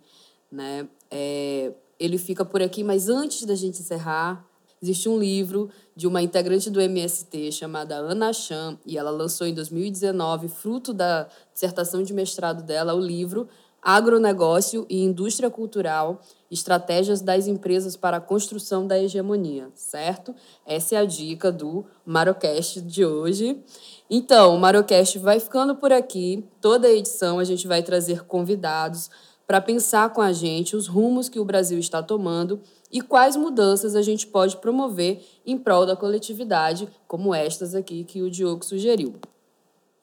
né? 0.51 0.87
É, 1.11 1.71
ele 1.99 2.17
fica 2.17 2.43
por 2.43 2.61
aqui, 2.61 2.83
mas 2.83 3.09
antes 3.09 3.45
da 3.45 3.55
gente 3.55 3.81
encerrar, 3.81 4.45
existe 4.81 5.09
um 5.09 5.19
livro 5.19 5.69
de 5.95 6.07
uma 6.07 6.21
integrante 6.21 6.69
do 6.69 6.79
MST 6.79 7.51
chamada 7.51 7.95
Ana 7.95 8.31
Chan, 8.33 8.77
e 8.85 8.97
ela 8.97 9.11
lançou 9.11 9.45
em 9.45 9.53
2019, 9.53 10.47
fruto 10.47 10.93
da 10.93 11.27
dissertação 11.53 12.03
de 12.03 12.13
mestrado 12.13 12.63
dela, 12.63 12.93
o 12.93 12.99
livro 12.99 13.47
Agronegócio 13.81 14.85
e 14.89 15.03
Indústria 15.03 15.49
Cultural, 15.49 16.21
Estratégias 16.51 17.21
das 17.21 17.47
Empresas 17.47 17.95
para 17.95 18.17
a 18.17 18.21
Construção 18.21 18.85
da 18.85 18.99
Hegemonia, 18.99 19.69
certo? 19.73 20.35
Essa 20.65 20.95
é 20.95 20.97
a 20.97 21.05
dica 21.05 21.51
do 21.51 21.85
Marocast 22.05 22.81
de 22.81 23.05
hoje. 23.05 23.63
Então, 24.09 24.55
o 24.55 24.59
Marocast 24.59 25.17
vai 25.19 25.39
ficando 25.39 25.75
por 25.75 25.93
aqui. 25.93 26.43
Toda 26.59 26.89
edição 26.89 27.39
a 27.39 27.43
gente 27.43 27.67
vai 27.67 27.81
trazer 27.81 28.25
convidados 28.25 29.09
para 29.49 29.59
pensar 29.59 30.11
com 30.11 30.21
a 30.21 30.31
gente 30.31 30.75
os 30.75 30.85
rumos 30.85 31.27
que 31.27 31.39
o 31.39 31.43
Brasil 31.43 31.79
está 31.79 32.03
tomando 32.03 32.61
e 32.91 33.01
quais 33.01 33.35
mudanças 33.35 33.95
a 33.95 34.01
gente 34.03 34.27
pode 34.27 34.57
promover 34.57 35.25
em 35.43 35.57
prol 35.57 35.87
da 35.87 35.95
coletividade, 35.95 36.87
como 37.07 37.33
estas 37.33 37.73
aqui 37.73 38.03
que 38.03 38.21
o 38.21 38.29
Diogo 38.29 38.63
sugeriu. 38.63 39.15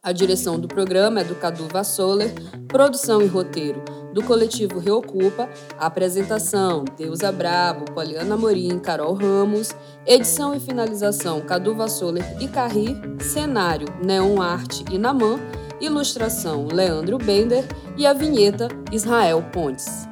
A 0.02 0.10
direção 0.10 0.58
do 0.58 0.66
programa 0.66 1.20
é 1.20 1.24
do 1.24 1.36
Cadu 1.36 1.68
Vassoler, 1.68 2.32
produção 2.66 3.22
e 3.22 3.26
roteiro 3.26 3.84
do 4.12 4.20
coletivo 4.24 4.80
Reocupa, 4.80 5.48
apresentação 5.78 6.84
Deusa 6.96 7.30
Brabo, 7.30 7.92
Poliana 7.92 8.36
Morim, 8.36 8.80
Carol 8.80 9.14
Ramos, 9.14 9.70
edição 10.04 10.56
e 10.56 10.60
finalização 10.60 11.40
Cadu 11.40 11.72
Vassoler 11.72 12.24
e 12.42 12.48
Carri, 12.48 12.96
cenário 13.20 13.86
Neon 14.02 14.42
Arte 14.42 14.84
e 14.90 14.98
Naman, 14.98 15.38
ilustração 15.80 16.68
Leandro 16.72 17.18
Bender 17.18 17.64
e 17.96 18.06
a 18.06 18.12
vinheta 18.12 18.68
Israel 18.90 19.42
Pontes. 19.52 20.06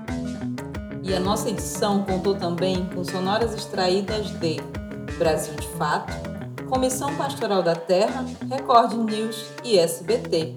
E 1.03 1.14
a 1.14 1.20
nossa 1.20 1.50
edição 1.50 2.03
contou 2.03 2.35
também 2.35 2.87
com 2.94 3.05
sonoras 3.05 3.55
extraídas 3.55 4.31
de 4.40 4.57
Brasil 5.18 5.55
de 5.55 5.68
Fato, 5.77 6.12
Comissão 6.68 7.14
Pastoral 7.16 7.62
da 7.62 7.74
Terra, 7.74 8.24
Record 8.48 8.94
News 8.94 9.44
e 9.62 9.79
SBT. 9.79 10.57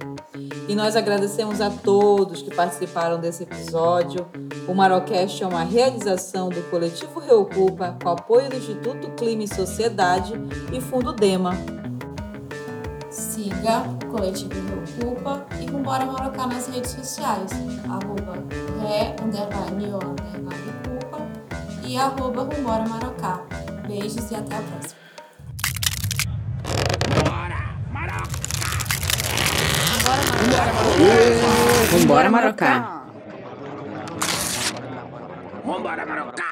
E 0.68 0.76
nós 0.76 0.96
agradecemos 0.96 1.62
a 1.62 1.70
todos 1.70 2.42
que 2.42 2.54
participaram 2.54 3.20
desse 3.20 3.44
episódio. 3.44 4.26
O 4.68 4.74
Marocast 4.74 5.44
é 5.44 5.48
uma 5.48 5.64
realização 5.64 6.50
do 6.50 6.62
Coletivo 6.70 7.20
Reocupa 7.20 7.98
com 8.02 8.10
apoio 8.10 8.50
do 8.50 8.58
Instituto 8.58 9.10
Clima 9.12 9.44
e 9.44 9.48
Sociedade 9.48 10.34
e 10.72 10.82
Fundo 10.82 11.14
Dema. 11.14 11.77
Siga 13.68 13.80
o 13.82 14.08
Coletivo 14.08 14.54
Reocupa 14.98 15.46
e 15.60 15.70
Vambora 15.70 16.06
Marocá 16.06 16.48
nas 16.48 16.70
redes 16.70 16.92
sociais, 16.92 17.52
arroba 17.84 18.36
ré, 18.82 19.14
underline, 19.22 19.92
o, 19.92 19.98
underline, 19.98 20.74
culpa 20.86 21.28
e 21.84 21.98
arroba 21.98 22.46
Vambora 22.46 22.88
Marocá. 22.88 23.42
Beijos 23.86 24.32
e 24.32 24.36
até 24.36 24.56
a 24.56 24.62
próxima. 24.62 25.02
Vambora, 31.92 32.30
Marocá! 32.30 33.04
Vambora, 35.66 36.06
Marocá! 36.06 36.47